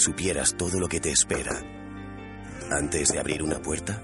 Supieras 0.00 0.56
todo 0.56 0.80
lo 0.80 0.88
que 0.88 1.00
te 1.00 1.10
espera 1.10 1.62
antes 2.70 3.08
de 3.12 3.18
abrir 3.18 3.42
una 3.42 3.60
puerta? 3.60 4.02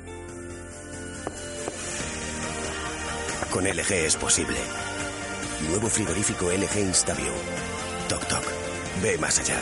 Con 3.50 3.64
LG 3.64 3.92
es 3.92 4.16
posible. 4.16 4.56
Nuevo 5.68 5.88
frigorífico 5.88 6.50
LG 6.50 6.78
Instabio. 6.80 7.32
Toc 8.08 8.26
Toc. 8.28 8.44
Ve 9.02 9.16
más 9.18 9.38
allá. 9.38 9.58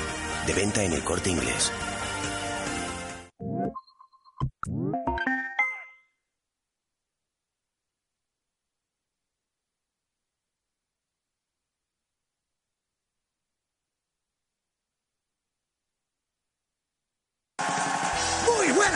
De 0.47 0.52
venta 0.52 0.83
en 0.83 0.92
el 0.92 1.05
corte 1.05 1.30
inglés. 1.30 1.70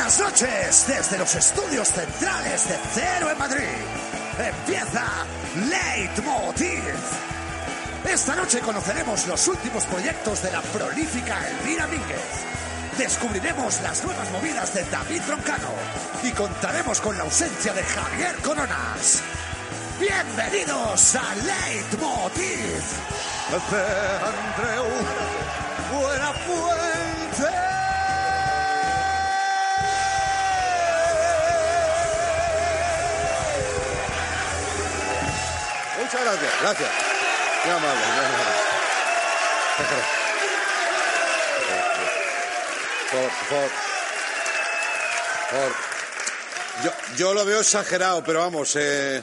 Buenas 0.08 0.20
noches 0.20 0.86
desde 0.86 1.18
los 1.18 1.34
estudios 1.34 1.88
centrales 1.88 2.66
de 2.66 2.78
Cero 2.94 3.30
en 3.30 3.36
Madrid. 3.36 3.62
Empieza 4.38 5.04
Leitmotiv. 5.68 6.82
Esta 8.10 8.34
noche 8.34 8.60
conoceremos 8.60 9.26
los 9.26 9.46
últimos 9.48 9.84
proyectos 9.84 10.42
de 10.42 10.50
la 10.50 10.62
prolífica 10.62 11.36
Elvira 11.50 11.86
Mínguez. 11.88 12.22
Descubriremos 12.96 13.82
las 13.82 14.02
nuevas 14.02 14.30
movidas 14.30 14.72
de 14.72 14.82
David 14.84 15.20
Broncano 15.26 15.72
y 16.22 16.30
contaremos 16.30 17.02
con 17.02 17.18
la 17.18 17.24
ausencia 17.24 17.74
de 17.74 17.82
Javier 17.82 18.36
Coronas. 18.36 19.20
Bienvenidos 20.00 21.16
a 21.16 21.34
Leitmotiv. 21.34 22.82
Andreu. 24.24 24.86
Muchas 36.10 36.24
gracias, 36.24 36.52
gracias. 36.62 36.90
Qué 37.62 37.70
amable, 37.70 38.02
amable. 38.02 38.28
Por 43.10 43.20
por 43.20 43.30
favor. 43.50 43.70
Yo, 46.82 46.90
yo 47.18 47.34
lo 47.34 47.44
veo 47.44 47.60
exagerado, 47.60 48.24
pero 48.24 48.38
vamos, 48.38 48.74
eh, 48.76 49.22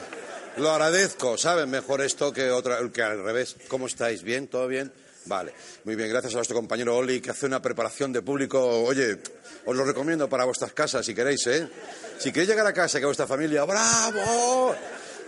lo 0.58 0.70
agradezco, 0.70 1.36
¿saben? 1.36 1.68
Mejor 1.70 2.02
esto 2.02 2.32
que, 2.32 2.52
otra, 2.52 2.78
que 2.92 3.02
al 3.02 3.20
revés. 3.24 3.56
¿Cómo 3.66 3.88
estáis? 3.88 4.22
¿Bien? 4.22 4.46
¿Todo 4.46 4.68
bien? 4.68 4.92
Vale, 5.24 5.54
muy 5.82 5.96
bien, 5.96 6.08
gracias 6.08 6.34
a 6.34 6.36
nuestro 6.36 6.54
compañero 6.54 6.96
Oli 6.96 7.20
que 7.20 7.32
hace 7.32 7.46
una 7.46 7.60
preparación 7.60 8.12
de 8.12 8.22
público. 8.22 8.60
Oye, 8.64 9.18
os 9.64 9.74
lo 9.74 9.84
recomiendo 9.84 10.28
para 10.28 10.44
vuestras 10.44 10.72
casas 10.72 11.04
si 11.04 11.16
queréis, 11.16 11.44
¿eh? 11.48 11.68
Si 12.16 12.30
queréis 12.30 12.50
llegar 12.50 12.64
a 12.64 12.72
casa 12.72 12.98
y 12.98 13.00
que 13.00 13.06
vuestra 13.06 13.26
familia, 13.26 13.64
¡bravo! 13.64 14.76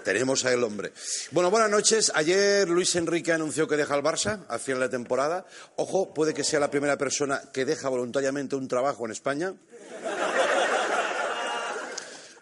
Tenemos 0.09 0.43
a 0.47 0.53
el 0.55 0.65
hombre. 0.65 0.95
Bueno, 1.33 1.51
buenas 1.51 1.69
noches. 1.69 2.11
Ayer 2.15 2.67
Luis 2.67 2.97
Enrique 2.97 3.31
anunció 3.31 3.69
que 3.69 3.77
deja 3.77 3.95
el 3.95 4.03
Barça 4.03 4.47
al 4.49 4.59
final 4.59 4.81
de 4.81 4.87
la 4.87 4.91
temporada. 4.91 5.45
Ojo, 5.77 6.15
puede 6.15 6.33
que 6.33 6.45
sea 6.45 6.59
la 6.59 6.71
primera 6.71 6.97
persona 6.97 7.43
que 7.53 7.67
deja 7.67 7.91
voluntariamente 7.91 8.57
un 8.57 8.67
trabajo 8.69 9.05
en 9.05 9.13
España. 9.13 9.53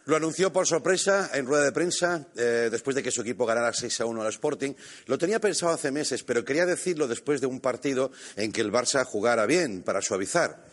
Lo 0.05 0.15
anunció 0.15 0.53
por 0.53 0.65
sorpresa 0.65 1.29
en 1.35 1.45
rueda 1.45 1.65
de 1.65 1.73
prensa 1.73 2.29
eh, 2.37 2.69
después 2.71 2.95
de 2.95 3.03
que 3.03 3.11
su 3.11 3.23
equipo 3.23 3.45
ganara 3.45 3.73
6 3.73 4.01
a 4.01 4.07
1 4.07 4.23
al 4.23 4.29
Sporting. 4.29 4.73
Lo 5.07 5.19
tenía 5.19 5.41
pensado 5.41 5.73
hace 5.73 5.91
meses, 5.91 6.23
pero 6.23 6.45
quería 6.45 6.67
decirlo 6.67 7.09
después 7.09 7.41
de 7.41 7.49
un 7.49 7.59
partido 7.59 8.13
en 8.37 8.53
que 8.53 8.61
el 8.61 8.71
Barça 8.71 9.05
jugara 9.05 9.45
bien 9.45 9.83
para 9.83 10.01
suavizar. 10.01 10.67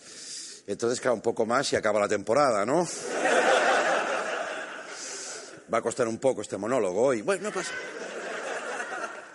Entonces 0.67 1.01
queda 1.01 1.13
un 1.13 1.21
poco 1.21 1.47
más 1.47 1.73
y 1.73 1.75
acaba 1.75 1.99
la 1.99 2.07
temporada, 2.07 2.67
¿no? 2.67 2.87
Va 5.73 5.79
a 5.79 5.81
costar 5.81 6.07
un 6.07 6.19
poco 6.19 6.41
este 6.41 6.57
monólogo 6.57 7.01
hoy. 7.01 7.21
Bueno, 7.21 7.43
no 7.43 7.51
pasa. 7.51 7.71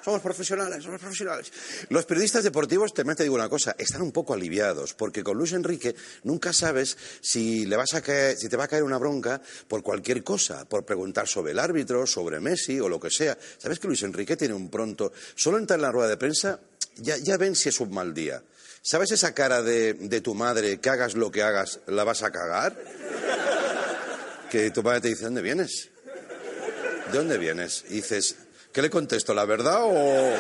Somos 0.05 0.23
profesionales, 0.23 0.83
somos 0.83 1.01
profesionales. 1.01 1.53
Los 1.91 2.07
periodistas 2.07 2.45
deportivos, 2.45 2.95
también 2.95 3.17
te 3.17 3.25
digo 3.25 3.35
una 3.35 3.49
cosa, 3.49 3.75
están 3.77 4.01
un 4.01 4.13
poco 4.13 4.33
aliviados, 4.33 4.95
porque 4.95 5.23
con 5.23 5.37
Luis 5.37 5.53
Enrique 5.53 5.95
nunca 6.23 6.53
sabes 6.53 6.97
si, 7.21 7.67
le 7.67 7.77
vas 7.77 7.93
a 7.93 8.01
caer, 8.01 8.37
si 8.37 8.49
te 8.49 8.57
va 8.57 8.65
a 8.65 8.69
caer 8.69 8.85
una 8.85 8.97
bronca 8.97 9.43
por 9.67 9.83
cualquier 9.83 10.23
cosa, 10.25 10.65
por 10.67 10.87
preguntar 10.87 11.27
sobre 11.29 11.53
el 11.53 11.59
árbitro, 11.59 12.07
sobre 12.07 12.41
Messi 12.41 12.81
o 12.81 12.89
lo 12.89 13.01
que 13.01 13.11
sea. 13.11 13.37
¿Sabes 13.59 13.79
que 13.79 13.89
Luis 13.89 14.03
Enrique 14.03 14.37
tiene 14.37 14.55
un 14.55 14.71
pronto? 14.71 15.13
Solo 15.35 15.59
entra 15.59 15.75
en 15.75 15.83
la 15.83 15.93
rueda 15.93 16.09
de 16.09 16.17
prensa, 16.17 16.61
ya, 16.97 17.17
ya 17.19 17.37
ven 17.37 17.55
si 17.55 17.69
es 17.69 17.81
un 17.81 17.93
mal 17.93 18.15
día. 18.15 18.43
¿Sabes 18.81 19.11
esa 19.11 19.35
cara 19.35 19.61
de, 19.63 19.93
de 19.93 20.21
tu 20.21 20.35
madre, 20.35 20.79
que 20.81 20.89
hagas 20.89 21.15
lo 21.15 21.31
que 21.31 21.43
hagas, 21.43 21.81
la 21.87 22.05
vas 22.05 22.23
a 22.23 22.31
cagar? 22.31 22.75
Que 24.51 24.71
tu 24.71 24.83
madre 24.83 25.03
te 25.03 25.09
dice, 25.09 25.25
¿dónde 25.25 25.43
vienes? 25.43 25.91
¿De 27.11 27.17
dónde 27.17 27.39
vienes? 27.39 27.85
Y 27.89 27.95
dices, 27.95 28.37
¿qué 28.71 28.83
le 28.83 28.91
contesto? 28.91 29.33
¿La 29.33 29.47
verdad 29.47 29.81
o 29.83 30.33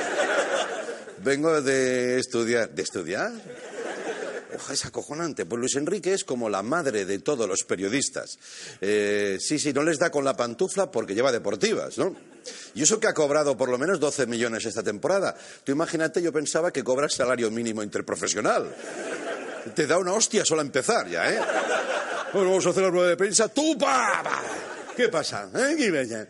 vengo 1.24 1.62
de 1.62 2.18
estudiar? 2.18 2.68
¿De 2.70 2.82
estudiar? 2.82 3.32
Oja, 4.54 4.72
es 4.74 4.84
acojonante. 4.84 5.46
Pues 5.46 5.60
Luis 5.60 5.76
Enrique 5.76 6.12
es 6.12 6.24
como 6.24 6.50
la 6.50 6.62
madre 6.62 7.06
de 7.06 7.20
todos 7.20 7.48
los 7.48 7.64
periodistas. 7.64 8.38
Eh, 8.82 9.38
sí, 9.40 9.58
sí, 9.58 9.72
no 9.72 9.82
les 9.82 9.98
da 9.98 10.10
con 10.10 10.24
la 10.24 10.36
pantufla 10.36 10.90
porque 10.90 11.14
lleva 11.14 11.32
deportivas, 11.32 11.96
¿no? 11.96 12.14
Y 12.74 12.82
eso 12.82 13.00
que 13.00 13.06
ha 13.06 13.14
cobrado 13.14 13.56
por 13.56 13.70
lo 13.70 13.78
menos 13.78 13.98
12 13.98 14.26
millones 14.26 14.66
esta 14.66 14.82
temporada. 14.82 15.34
Tú 15.64 15.72
imagínate, 15.72 16.20
yo 16.20 16.32
pensaba 16.32 16.70
que 16.70 16.84
cobra 16.84 17.08
salario 17.08 17.50
mínimo 17.50 17.82
interprofesional. 17.82 18.74
Te 19.74 19.86
da 19.86 19.96
una 19.96 20.12
hostia 20.12 20.44
solo 20.44 20.60
empezar 20.60 21.08
ya, 21.08 21.32
¿eh? 21.32 21.40
Bueno, 22.34 22.50
vamos 22.50 22.66
a 22.66 22.70
hacer 22.70 22.82
la 22.82 22.90
rueda 22.90 23.08
de 23.08 23.16
prensa. 23.16 23.48
¡Tú, 23.48 23.78
pa! 23.78 24.22
¿Qué 24.98 25.09
pasa? 25.10 25.50
¿Eh? 25.54 26.28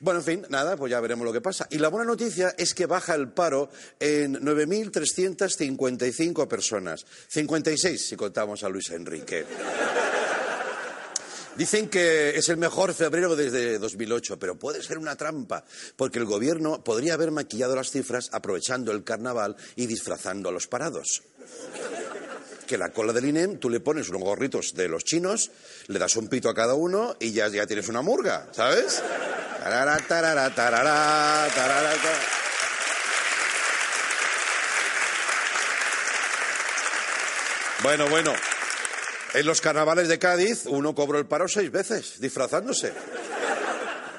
Bueno, 0.00 0.20
en 0.20 0.24
fin, 0.24 0.46
nada, 0.48 0.78
pues 0.78 0.90
ya 0.90 0.98
veremos 1.00 1.26
lo 1.26 1.34
que 1.34 1.42
pasa. 1.42 1.66
Y 1.68 1.76
la 1.76 1.88
buena 1.88 2.06
noticia 2.06 2.54
es 2.56 2.72
que 2.72 2.86
baja 2.86 3.14
el 3.14 3.28
paro 3.28 3.68
en 4.00 4.40
9.355 4.40 6.48
personas. 6.48 7.04
56 7.28 8.08
si 8.08 8.16
contamos 8.16 8.64
a 8.64 8.70
Luis 8.70 8.88
Enrique. 8.88 9.44
Dicen 11.56 11.90
que 11.90 12.38
es 12.38 12.48
el 12.48 12.56
mejor 12.56 12.94
febrero 12.94 13.36
desde 13.36 13.78
2008, 13.78 14.38
pero 14.38 14.58
puede 14.58 14.82
ser 14.82 14.96
una 14.96 15.16
trampa, 15.16 15.66
porque 15.96 16.18
el 16.18 16.24
gobierno 16.24 16.82
podría 16.82 17.12
haber 17.12 17.32
maquillado 17.32 17.76
las 17.76 17.90
cifras 17.90 18.30
aprovechando 18.32 18.92
el 18.92 19.04
carnaval 19.04 19.56
y 19.74 19.84
disfrazando 19.84 20.48
a 20.48 20.52
los 20.52 20.66
parados 20.66 21.22
que 22.66 22.76
la 22.76 22.90
cola 22.90 23.12
del 23.12 23.26
INEM 23.26 23.58
tú 23.58 23.70
le 23.70 23.80
pones 23.80 24.08
unos 24.08 24.22
gorritos 24.22 24.74
de 24.74 24.88
los 24.88 25.04
chinos, 25.04 25.50
le 25.86 25.98
das 25.98 26.16
un 26.16 26.28
pito 26.28 26.48
a 26.48 26.54
cada 26.54 26.74
uno 26.74 27.16
y 27.20 27.32
ya, 27.32 27.48
ya 27.48 27.66
tienes 27.66 27.88
una 27.88 28.02
murga, 28.02 28.48
¿sabes? 28.52 29.02
Tarara, 29.62 29.98
tarara, 29.98 30.54
tarara. 30.54 31.48
Bueno, 37.82 38.08
bueno. 38.08 38.32
En 39.34 39.44
los 39.44 39.60
carnavales 39.60 40.08
de 40.08 40.18
Cádiz 40.18 40.66
uno 40.66 40.94
cobró 40.94 41.18
el 41.18 41.26
paro 41.26 41.46
seis 41.46 41.70
veces, 41.70 42.20
disfrazándose. 42.20 42.92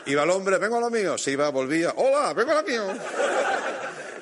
Iba 0.06 0.24
el 0.24 0.30
hombre, 0.30 0.57
vengo 0.57 0.77
a 0.77 0.81
lo 0.81 0.89
mío. 0.89 1.18
Se 1.18 1.31
iba, 1.31 1.50
volvía, 1.50 1.94
hola, 1.98 2.33
vengo 2.33 2.51
a 2.51 2.62
lo 2.62 2.63
mío. 2.63 2.83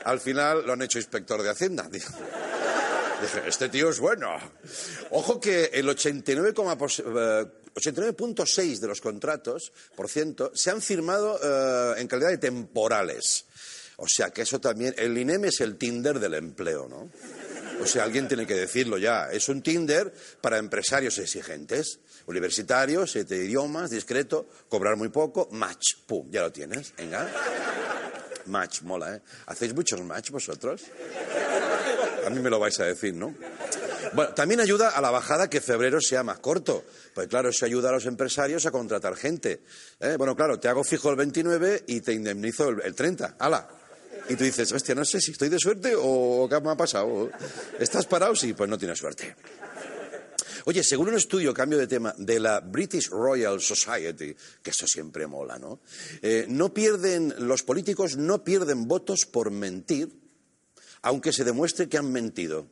Al 0.06 0.20
final 0.20 0.66
lo 0.66 0.74
han 0.74 0.82
hecho 0.82 0.98
inspector 0.98 1.44
de 1.44 1.50
Hacienda. 1.50 1.88
Dije, 1.92 2.08
este 3.48 3.70
tío 3.70 3.90
es 3.90 4.00
bueno. 4.00 4.38
Ojo 5.12 5.40
que 5.40 5.66
el 5.74 5.88
89,6 5.88 8.80
de 8.80 8.88
los 8.88 9.02
contratos, 9.02 9.72
por 9.96 10.10
ciento, 10.10 10.52
se 10.54 10.72
han 10.72 10.82
firmado 10.82 11.40
eh, 11.42 12.00
en 12.00 12.08
calidad 12.08 12.30
de 12.30 12.38
temporales. 12.38 13.46
O 13.98 14.08
sea 14.08 14.32
que 14.32 14.42
eso 14.42 14.60
también, 14.60 14.94
el 14.98 15.18
INEM 15.18 15.46
es 15.46 15.62
el 15.62 15.78
Tinder 15.78 16.20
del 16.20 16.34
empleo, 16.34 16.88
¿no? 16.88 17.10
O 17.82 17.86
sea, 17.86 18.04
alguien 18.04 18.28
tiene 18.28 18.46
que 18.46 18.56
decirlo 18.56 18.98
ya. 18.98 19.30
Es 19.32 19.50
un 19.50 19.62
Tinder 19.62 20.14
para 20.42 20.58
empresarios 20.58 21.18
exigentes, 21.18 22.00
universitarios, 22.26 23.12
siete 23.12 23.38
idiomas, 23.38 23.90
discreto, 23.90 24.48
cobrar 24.70 24.96
muy 24.96 25.10
poco, 25.10 25.48
match, 25.52 25.96
pum, 26.06 26.30
ya 26.30 26.42
lo 26.42 26.52
tienes, 26.52 26.94
venga. 26.98 27.30
Match, 28.48 28.82
mola, 28.82 29.16
¿eh? 29.16 29.22
¿Hacéis 29.48 29.74
muchos 29.74 30.02
match 30.04 30.30
vosotros? 30.30 30.84
A 32.26 32.30
mí 32.30 32.40
me 32.40 32.50
lo 32.50 32.60
vais 32.60 32.80
a 32.80 32.86
decir, 32.86 33.14
¿no? 33.14 33.34
Bueno, 34.14 34.34
también 34.34 34.60
ayuda 34.60 34.90
a 34.90 35.02
la 35.02 35.12
bajada 35.12 35.50
que 35.50 35.62
febrero 35.62 36.00
sea 36.02 36.24
más 36.24 36.40
corto. 36.40 36.84
Pues 37.14 37.28
claro, 37.28 37.50
eso 37.50 37.66
ayuda 37.66 37.90
a 37.90 37.94
los 37.94 38.06
empresarios 38.06 38.66
a 38.66 38.72
contratar 38.72 39.16
gente. 39.16 39.62
¿eh? 40.00 40.16
Bueno, 40.18 40.36
claro, 40.36 40.60
te 40.60 40.68
hago 40.68 40.84
fijo 40.84 41.10
el 41.10 41.16
29 41.16 41.84
y 41.88 42.02
te 42.02 42.14
indemnizo 42.14 42.70
el, 42.70 42.82
el 42.84 42.96
30. 42.96 43.36
¡Hala! 43.40 43.68
Y 44.30 44.36
tú 44.36 44.44
dices, 44.44 44.72
hostia, 44.72 44.96
no 44.96 45.06
sé 45.06 45.22
si 45.22 45.32
estoy 45.32 45.50
de 45.50 45.60
suerte 45.60 45.94
o 45.96 46.48
qué 46.50 46.60
me 46.62 46.72
ha 46.72 46.76
pasado. 46.76 47.30
¿Estás 47.80 48.06
parado? 48.06 48.36
Sí, 48.36 48.54
pues 48.54 48.70
no 48.70 48.78
tienes 48.78 48.98
suerte. 48.98 49.36
Oye, 50.68 50.84
según 50.84 51.10
un 51.10 51.16
estudio, 51.16 51.54
cambio 51.54 51.78
de 51.78 51.86
tema, 51.86 52.16
de 52.18 52.40
la 52.40 52.60
British 52.60 53.10
Royal 53.10 53.62
Society, 53.62 54.36
que 54.64 54.72
eso 54.72 54.88
siempre 54.88 55.28
mola, 55.28 55.60
¿no? 55.60 55.80
Eh, 56.24 56.48
no 56.50 56.74
pierden, 56.74 57.36
los 57.38 57.62
políticos 57.62 58.18
no 58.18 58.44
pierden 58.44 58.88
votos 58.88 59.28
por 59.28 59.52
mentir, 59.52 60.10
aunque 61.06 61.32
se 61.32 61.44
demuestre 61.44 61.88
que 61.88 62.00
han 62.00 62.12
mentido. 62.12 62.66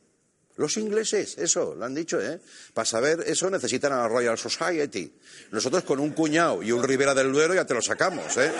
Los 0.56 0.76
ingleses, 0.76 1.38
eso, 1.38 1.74
lo 1.76 1.84
han 1.84 1.94
dicho, 1.94 2.20
¿eh? 2.20 2.40
Para 2.72 2.84
saber 2.84 3.24
eso 3.26 3.48
necesitan 3.48 3.92
a 3.92 3.98
la 3.98 4.08
Royal 4.08 4.36
Society. 4.36 5.12
Nosotros 5.52 5.84
con 5.84 6.00
un 6.00 6.10
cuñado 6.10 6.60
y 6.60 6.72
un 6.72 6.82
Rivera 6.82 7.14
del 7.14 7.32
Duero 7.32 7.54
ya 7.54 7.64
te 7.64 7.74
lo 7.74 7.80
sacamos, 7.80 8.36
¿eh? 8.36 8.52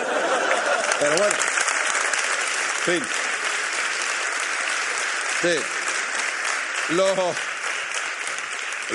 Pero 0.99 1.15
bueno. 1.17 1.35
Fin. 2.85 3.03
Sí. 5.41 6.93
Lo, 6.95 7.33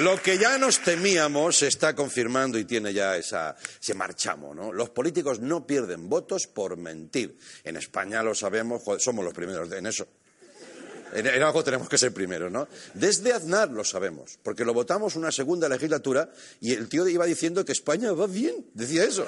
lo 0.02 0.22
que 0.22 0.38
ya 0.38 0.56
nos 0.56 0.80
temíamos 0.80 1.58
se 1.58 1.68
está 1.68 1.94
confirmando 1.94 2.58
y 2.58 2.64
tiene 2.64 2.94
ya 2.94 3.18
esa, 3.18 3.54
ese 3.80 3.92
marchamo, 3.92 4.54
¿no? 4.54 4.72
Los 4.72 4.88
políticos 4.90 5.40
no 5.40 5.66
pierden 5.66 6.08
votos 6.08 6.46
por 6.46 6.78
mentir. 6.78 7.36
En 7.64 7.76
España 7.76 8.22
lo 8.22 8.34
sabemos, 8.34 8.82
somos 8.98 9.22
los 9.22 9.34
primeros 9.34 9.70
en 9.72 9.86
eso. 9.86 10.08
En, 11.12 11.26
en, 11.26 11.42
algo 11.42 11.64
tenemos 11.64 11.88
que 11.88 11.98
ser 11.98 12.12
primeros, 12.12 12.52
¿no? 12.52 12.68
Desde 12.94 13.32
Aznar 13.32 13.70
lo 13.70 13.84
sabemos, 13.84 14.38
porque 14.42 14.64
lo 14.64 14.72
votamos 14.72 15.16
una 15.16 15.32
segunda 15.32 15.68
legislatura 15.68 16.30
y 16.60 16.72
el 16.72 16.88
tío 16.88 17.06
iba 17.08 17.26
diciendo 17.26 17.64
que 17.64 17.72
España 17.72 18.12
va 18.12 18.26
bien, 18.26 18.66
decía 18.74 19.04
eso. 19.04 19.26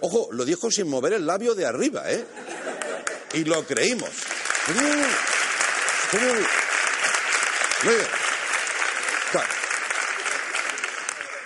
Ojo, 0.00 0.28
lo 0.32 0.44
dijo 0.44 0.70
sin 0.70 0.88
mover 0.88 1.14
el 1.14 1.26
labio 1.26 1.54
de 1.54 1.64
arriba, 1.64 2.10
¿eh? 2.10 2.24
Y 3.34 3.44
lo 3.44 3.64
creímos. 3.64 4.10
Muy 7.84 7.94
bien. 7.94 8.06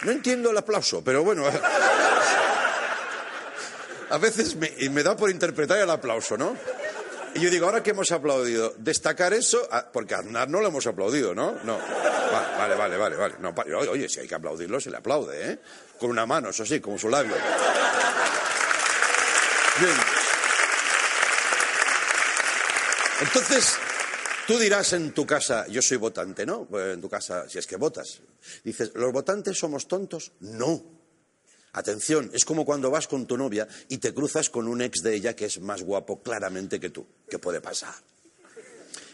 No 0.05 0.13
entiendo 0.13 0.51
el 0.51 0.59
aplauso, 0.59 1.03
pero 1.03 1.25
bueno. 1.25 1.45
A 4.09 4.19
veces 4.19 4.55
me, 4.55 5.03
da 5.03 5.17
por 5.17 5.31
interpretar 5.31 5.79
el 5.79 5.91
aplauso, 5.91 6.37
¿no? 6.37 6.57
Y 7.37 7.41
yo 7.41 7.51
digo, 7.51 7.67
ahora 7.67 7.83
que 7.83 7.91
hemos 7.91 8.11
aplaudido, 8.13 8.75
destacar 8.79 9.35
eso, 9.35 9.69
porque 9.93 10.15
a 10.15 10.19
Aznar 10.19 10.49
no 10.49 10.61
lo 10.61 10.69
hemos 10.69 10.87
aplaudido, 10.87 11.35
¿no? 11.35 11.53
No. 11.65 11.79
Vale, 11.79 12.75
vale, 12.75 12.97
vale, 12.97 13.17
vale. 13.17 13.35
No, 13.41 13.55
oye, 13.91 14.09
si 14.09 14.21
hay 14.21 14.29
que 14.29 14.35
aplaudirlo, 14.35 14.81
se 14.81 14.91
le 14.91 14.97
aplaude, 14.97 15.53
¿eh? 15.53 15.59
Con 15.99 16.11
una 16.11 16.25
mano, 16.25 16.49
eso 16.49 16.65
sí, 16.65 16.81
como 16.81 16.99
su 16.99 17.09
labio. 17.09 17.35
Bien. 19.79 19.97
Entonces, 23.21 23.79
Tú 24.47 24.61
dirás 24.61 24.93
en 24.93 25.11
tu 25.13 25.27
casa, 25.27 25.67
yo 25.67 25.83
soy 25.83 25.97
votante, 25.97 26.47
¿no? 26.47 26.67
Pues 26.67 26.95
en 26.95 27.01
tu 27.01 27.09
casa, 27.09 27.49
si 27.49 27.59
es 27.59 27.67
que 27.67 27.75
votas. 27.75 28.21
Dices, 28.63 28.93
¿los 28.95 29.13
votantes 29.13 29.59
somos 29.59 29.89
tontos? 29.89 30.31
No. 30.39 30.96
Atención, 31.77 32.31
es 32.33 32.47
como 32.47 32.65
cuando 32.65 32.91
vas 32.91 33.07
con 33.07 33.27
tu 33.27 33.37
novia 33.37 33.69
y 33.91 33.99
te 33.99 34.15
cruzas 34.15 34.49
con 34.49 34.67
un 34.67 34.81
ex 34.81 35.03
de 35.03 35.15
ella 35.15 35.37
que 35.37 35.45
es 35.45 35.61
más 35.61 35.83
guapo 35.83 36.23
claramente 36.23 36.81
que 36.81 36.89
tú. 36.89 37.07
¿Qué 37.29 37.39
puede 37.39 37.61
pasar? 37.61 37.95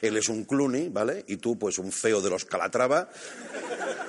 Él 0.00 0.16
es 0.16 0.28
un 0.28 0.44
Clooney, 0.44 0.88
¿vale? 0.88 1.24
Y 1.26 1.38
tú, 1.38 1.58
pues, 1.58 1.78
un 1.78 1.90
feo 1.90 2.20
de 2.20 2.30
los 2.30 2.44
Calatrava, 2.44 3.10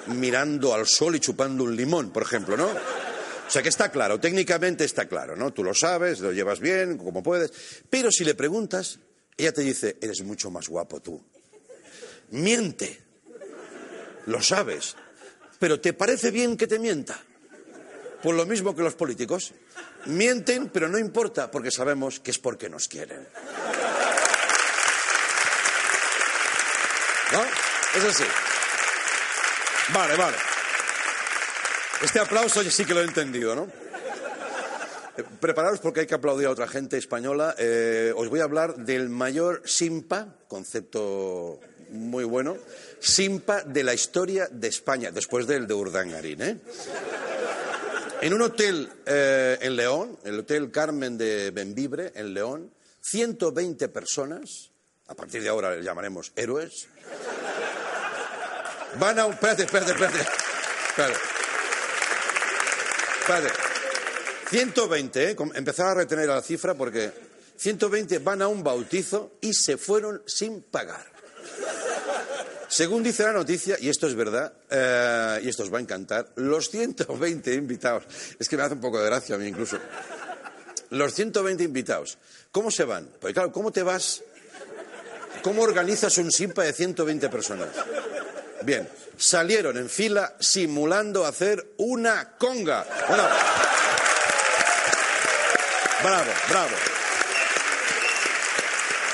mirando 0.06 0.76
al 0.76 0.86
sol 0.86 1.16
y 1.16 1.20
chupando 1.20 1.64
un 1.64 1.76
limón, 1.76 2.12
por 2.12 2.22
ejemplo, 2.22 2.56
¿no? 2.56 2.68
O 2.68 3.50
sea 3.50 3.64
que 3.64 3.70
está 3.70 3.90
claro, 3.90 4.20
técnicamente 4.20 4.84
está 4.84 5.08
claro, 5.08 5.36
¿no? 5.36 5.52
Tú 5.52 5.64
lo 5.64 5.74
sabes, 5.74 6.20
lo 6.20 6.32
llevas 6.32 6.60
bien, 6.60 7.00
como 7.00 7.24
puedes. 7.24 7.52
Pero 7.90 8.12
si 8.12 8.24
le 8.24 8.36
preguntas, 8.36 9.00
ella 9.36 9.52
te 9.52 9.62
dice, 9.62 9.98
eres 10.00 10.22
mucho 10.22 10.52
más 10.52 10.70
guapo 10.70 11.02
tú. 11.02 11.20
Miente. 12.30 13.02
Lo 14.28 14.44
sabes. 14.44 14.96
Pero 15.58 15.80
¿te 15.80 15.94
parece 15.94 16.30
bien 16.30 16.56
que 16.56 16.68
te 16.68 16.78
mienta? 16.78 17.20
Pues 18.24 18.38
lo 18.38 18.46
mismo 18.46 18.74
que 18.74 18.82
los 18.82 18.96
políticos. 18.96 19.54
Mienten, 20.06 20.70
pero 20.70 20.88
no 20.88 20.98
importa, 20.98 21.52
porque 21.52 21.72
sabemos 21.72 22.22
que 22.22 22.32
es 22.32 22.40
porque 22.40 22.70
nos 22.70 22.88
quieren. 22.88 23.28
¿No? 27.34 27.42
Es 27.98 28.04
así. 28.06 28.24
Vale, 29.94 30.16
vale. 30.16 30.38
Este 32.02 32.20
aplauso 32.20 32.64
sí 32.64 32.86
que 32.86 32.94
lo 32.94 33.02
he 33.02 33.06
entendido, 33.06 33.56
¿no? 33.56 33.68
Prepararos 35.40 35.80
porque 35.80 36.02
hay 36.02 36.08
que 36.08 36.16
aplaudir 36.16 36.48
a 36.48 36.52
otra 36.52 36.68
gente 36.68 36.98
española. 36.98 37.56
Eh, 37.58 38.14
os 38.16 38.30
voy 38.30 38.40
a 38.40 38.46
hablar 38.46 38.76
del 38.78 39.10
mayor 39.10 39.62
simpa, 39.66 40.38
concepto 40.48 41.60
muy 41.90 42.24
bueno, 42.24 42.58
simpa 43.00 43.62
de 43.62 43.84
la 43.84 43.94
historia 43.94 44.48
de 44.50 44.68
España, 44.68 45.12
después 45.12 45.46
del 45.46 45.68
de 45.68 45.74
Urdangarín. 45.74 46.42
¿eh? 46.42 46.58
En 48.24 48.34
un 48.34 48.42
hotel 48.42 48.90
eh, 49.06 49.58
en 49.60 49.76
León, 49.76 50.18
el 50.24 50.40
Hotel 50.40 50.72
Carmen 50.72 51.18
de 51.18 51.52
Benvibre, 51.52 52.14
en 52.16 52.34
León, 52.34 52.74
120 53.02 53.90
personas, 53.90 54.72
a 55.08 55.14
partir 55.14 55.44
de 55.44 55.50
ahora 55.50 55.76
le 55.76 55.84
llamaremos 55.84 56.32
héroes, 56.38 56.88
van 58.98 59.20
a 59.20 59.26
un... 59.26 59.34
Espérate, 59.34 59.64
espérate, 59.64 59.92
espérate. 59.92 60.20
Espérate. 60.88 61.20
espérate. 63.20 63.50
120, 64.52 65.32
¿eh? 65.32 65.36
empezaba 65.56 65.92
a 65.92 65.96
retener 65.96 66.30
la 66.30 66.42
cifra 66.42 66.76
porque 66.76 67.12
120 67.58 68.20
van 68.20 68.42
a 68.42 68.48
un 68.48 68.64
bautizo 68.64 69.34
y 69.42 69.54
se 69.54 69.76
fueron 69.76 70.24
sin 70.26 70.62
pagar. 70.62 71.13
Según 72.74 73.04
dice 73.04 73.22
la 73.22 73.34
noticia, 73.34 73.78
y 73.80 73.88
esto 73.88 74.08
es 74.08 74.16
verdad, 74.16 74.52
eh, 74.68 75.42
y 75.44 75.50
esto 75.50 75.62
os 75.62 75.72
va 75.72 75.78
a 75.78 75.82
encantar, 75.82 76.30
los 76.38 76.72
120 76.72 77.54
invitados, 77.54 78.06
es 78.40 78.50
que 78.50 78.58
me 78.58 78.64
hace 78.64 78.74
un 78.74 78.82
poco 78.82 79.00
de 79.00 79.06
gracia 79.06 79.36
a 79.36 79.38
mí 79.38 79.46
incluso, 79.46 79.78
los 80.90 81.14
120 81.14 81.64
invitados, 81.64 82.18
¿cómo 82.52 82.72
se 82.72 82.84
van? 82.84 83.08
Pues 83.22 83.36
claro, 83.36 83.52
¿cómo 83.52 83.72
te 83.72 83.84
vas? 83.84 84.24
¿Cómo 85.44 85.62
organizas 85.62 86.18
un 86.18 86.32
simpa 86.32 86.64
de 86.64 86.74
120 86.74 87.30
personas? 87.30 87.70
Bien, 88.64 88.90
salieron 89.18 89.78
en 89.78 89.88
fila 89.88 90.36
simulando 90.40 91.28
hacer 91.28 91.76
una 91.78 92.32
conga. 92.40 92.88
Bueno, 93.08 93.24
Bravo, 96.02 96.32
bravo. 96.50 96.76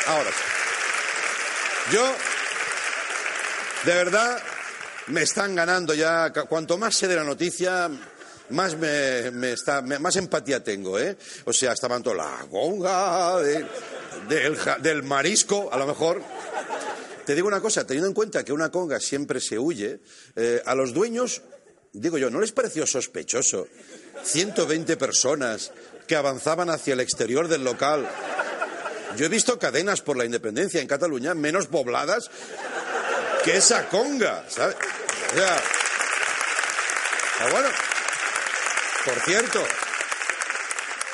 Ahora 0.08 0.32
Yo, 1.92 2.16
de 3.86 3.94
verdad, 3.94 4.42
me 5.08 5.22
están 5.24 5.56
ganando 5.56 5.94
ya. 5.94 6.32
Cuanto 6.32 6.78
más 6.78 6.96
sé 6.96 7.08
de 7.08 7.16
la 7.16 7.24
noticia, 7.24 7.90
más 8.50 10.16
empatía 10.16 10.64
tengo, 10.64 11.00
¿eh? 11.00 11.18
O 11.46 11.54
sea, 11.54 11.74
estaban 11.74 12.04
todos 12.04 12.18
la 12.18 12.44
gonga 12.50 13.38
del, 13.40 15.04
marisco, 15.04 15.70
a 15.72 15.78
lo 15.78 15.88
mejor. 15.88 16.22
Te 17.26 17.36
digo 17.36 17.48
una 17.48 17.62
cosa, 17.62 17.86
teniendo 17.86 18.08
en 18.08 18.14
cuenta 18.14 18.44
que 18.44 18.52
una 18.52 18.72
conga 18.72 19.00
siempre 19.00 19.40
se 19.40 19.60
huye, 19.60 20.00
eh, 20.36 20.62
a 20.66 20.74
los 20.74 20.94
dueños, 20.94 21.44
digo 21.94 22.18
yo, 22.18 22.30
¿no 22.30 22.42
les 22.42 22.52
pareció 22.52 22.88
sospechoso? 22.88 23.68
120 24.24 24.98
personas 24.98 25.72
que 26.08 26.16
avanzaban 26.16 26.72
hacia 26.72 26.94
el 26.94 27.00
exterior 27.00 27.48
del 27.48 27.64
local. 27.64 28.10
Yo 29.16 29.26
he 29.26 29.30
visto 29.30 29.60
cadenas 29.60 30.02
por 30.02 30.18
la 30.18 30.26
independencia 30.26 30.82
en 30.82 30.88
Cataluña 30.88 31.34
menos 31.36 31.68
pobladas 31.68 32.30
que 33.44 33.58
esa 33.58 33.88
conga, 33.88 34.46
¿sabes? 34.50 34.76
O 35.32 35.36
sea, 35.36 35.62
bueno, 37.52 37.70
por 39.06 39.20
cierto, 39.22 39.64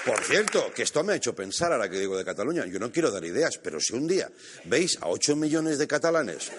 por 0.05 0.23
cierto, 0.23 0.71
que 0.73 0.83
esto 0.83 1.03
me 1.03 1.13
ha 1.13 1.15
hecho 1.15 1.35
pensar 1.35 1.71
a 1.71 1.77
la 1.77 1.89
que 1.89 1.99
digo 1.99 2.17
de 2.17 2.25
Cataluña. 2.25 2.65
Yo 2.65 2.79
no 2.79 2.91
quiero 2.91 3.11
dar 3.11 3.23
ideas, 3.25 3.57
pero 3.57 3.79
si 3.79 3.93
un 3.93 4.07
día 4.07 4.29
veis 4.65 4.97
a 5.01 5.07
ocho 5.07 5.35
millones 5.35 5.77
de 5.77 5.87
catalanes, 5.87 6.51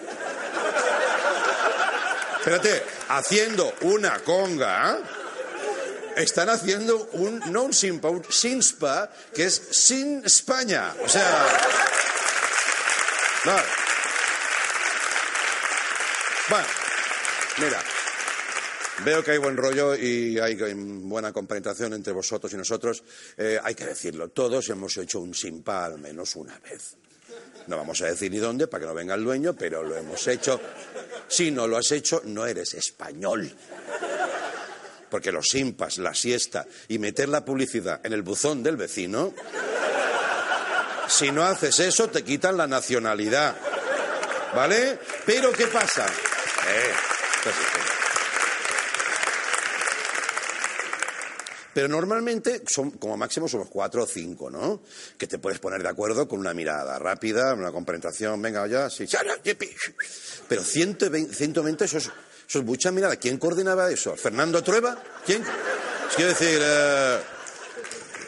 espérate, 2.39 2.83
haciendo 3.09 3.73
una 3.81 4.19
conga, 4.19 4.97
¿eh? 4.97 5.01
están 6.17 6.49
haciendo 6.49 7.09
un, 7.13 7.39
no 7.51 7.63
un 7.63 7.73
simpa, 7.73 8.09
un 8.09 8.23
sinspa, 8.29 9.09
que 9.33 9.45
es 9.45 9.61
sin 9.71 10.25
España. 10.25 10.93
O 11.03 11.09
sea. 11.09 11.45
Bueno, 16.49 16.67
mira. 17.59 17.83
Veo 19.05 19.23
que 19.23 19.31
hay 19.31 19.37
buen 19.37 19.55
rollo 19.55 19.95
y 19.95 20.39
hay 20.39 20.55
buena 20.55 21.31
compenetración 21.31 21.93
entre 21.93 22.13
vosotros 22.13 22.51
y 22.53 22.57
nosotros. 22.57 23.03
Eh, 23.37 23.59
hay 23.61 23.75
que 23.75 23.85
decirlo, 23.85 24.29
todos 24.29 24.69
hemos 24.69 24.97
hecho 24.97 25.19
un 25.19 25.35
simpa 25.35 25.85
al 25.85 25.99
menos 25.99 26.35
una 26.35 26.57
vez. 26.59 26.95
No 27.67 27.77
vamos 27.77 28.01
a 28.01 28.07
decir 28.07 28.31
ni 28.31 28.39
dónde 28.39 28.67
para 28.67 28.81
que 28.81 28.87
no 28.87 28.93
venga 28.95 29.13
el 29.13 29.23
dueño, 29.23 29.53
pero 29.53 29.83
lo 29.83 29.95
hemos 29.95 30.25
hecho 30.27 30.59
Si 31.27 31.51
no 31.51 31.67
lo 31.67 31.77
has 31.77 31.91
hecho, 31.91 32.21
no 32.25 32.45
eres 32.45 32.73
español. 32.73 33.51
Porque 35.09 35.31
los 35.31 35.53
impas, 35.55 35.97
la 35.99 36.13
siesta 36.13 36.65
y 36.87 36.97
meter 36.97 37.29
la 37.29 37.45
publicidad 37.45 37.99
en 38.03 38.13
el 38.13 38.23
buzón 38.23 38.63
del 38.63 38.77
vecino, 38.77 39.33
si 41.07 41.31
no 41.31 41.43
haces 41.43 41.79
eso, 41.79 42.09
te 42.09 42.23
quitan 42.23 42.57
la 42.57 42.67
nacionalidad. 42.67 43.55
¿Vale? 44.55 44.97
Pero 45.25 45.51
¿qué 45.51 45.67
pasa? 45.67 46.07
Pero 51.73 51.87
normalmente, 51.89 52.63
son, 52.65 52.91
como 52.91 53.15
máximo, 53.17 53.47
somos 53.47 53.67
cuatro 53.69 54.01
o 54.01 54.07
cinco, 54.07 54.49
¿no? 54.49 54.81
Que 55.15 55.27
te 55.27 55.37
puedes 55.37 55.59
poner 55.59 55.83
de 55.83 55.89
acuerdo 55.89 56.27
con 56.27 56.39
una 56.39 56.51
mirada 56.51 56.97
rápida, 56.97 57.53
una 57.53 57.71
compenetración, 57.71 58.41
venga 58.41 58.65
ya, 58.65 58.89
sí. 58.89 59.05
Pero 60.49 60.63
120, 60.63 61.35
120 61.35 61.85
eso, 61.85 61.99
es, 61.99 62.09
eso 62.49 62.59
es 62.59 62.65
mucha 62.65 62.91
mirada. 62.91 63.17
¿Quién 63.17 63.37
coordinaba 63.37 63.91
eso? 63.91 64.15
¿Fernando 64.15 64.63
Trueba? 64.63 65.01
¿Quién? 65.23 65.43
Quiero 66.15 66.29
decir... 66.31 66.59
Eh, 66.59 67.36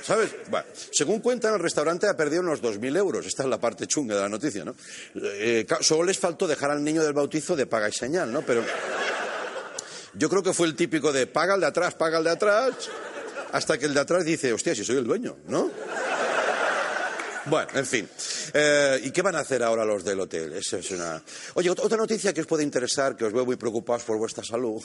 ¿Sabes? 0.10 0.32
Bueno, 0.50 0.66
según 0.92 1.20
cuentan, 1.20 1.54
el 1.54 1.60
restaurante 1.60 2.08
ha 2.08 2.18
perdido 2.18 2.42
unos 2.42 2.64
2.000 2.64 2.98
euros. 2.98 3.28
Esta 3.28 3.44
es 3.44 3.50
la 3.50 3.60
parte 3.60 3.86
chunga 3.86 4.16
de 4.16 4.22
la 4.22 4.28
noticia, 4.28 4.66
¿no? 4.66 4.74
Eh, 5.14 5.68
solo 5.82 6.04
les 6.04 6.18
faltó 6.18 6.48
dejar 6.48 6.72
al 6.72 6.84
niño 6.84 7.04
del 7.04 7.14
bautizo 7.14 7.56
de 7.56 7.68
paga 7.68 7.90
y 7.90 7.92
señal, 7.92 8.34
¿no? 8.34 8.42
Pero 8.42 8.64
yo 10.16 10.28
creo 10.28 10.42
que 10.42 10.52
fue 10.52 10.66
el 10.66 10.76
típico 10.76 11.14
de 11.14 11.28
paga 11.28 11.54
el 11.54 11.62
de 11.62 11.68
atrás, 11.68 11.94
paga 11.94 12.18
el 12.18 12.24
de 12.24 12.32
atrás 12.32 12.74
hasta 13.52 13.78
que 13.78 13.86
el 13.86 13.94
de 13.94 14.00
atrás 14.00 14.26
dice, 14.26 14.52
hostia, 14.52 14.74
si 14.74 14.84
soy 14.84 14.98
el 14.98 15.06
dueño, 15.06 15.38
¿no? 15.48 15.70
Bueno, 17.46 17.70
en 17.76 17.86
fin. 17.86 18.10
Eh, 18.52 19.02
¿Y 19.04 19.12
qué 19.12 19.22
van 19.22 19.36
a 19.36 19.42
hacer 19.42 19.62
ahora 19.62 19.86
los 19.86 20.04
del 20.04 20.22
hotel? 20.22 20.54
Eso 20.54 20.78
es 20.78 20.90
una... 20.90 21.22
Oye, 21.54 21.70
otra 21.70 22.00
noticia 22.00 22.34
que 22.34 22.42
os 22.42 22.48
puede 22.48 22.64
interesar, 22.64 23.16
que 23.16 23.26
os 23.26 23.34
veo 23.34 23.46
muy 23.46 23.58
preocupados 23.58 24.02
por 24.06 24.18
vuestra 24.18 24.44
salud. 24.44 24.84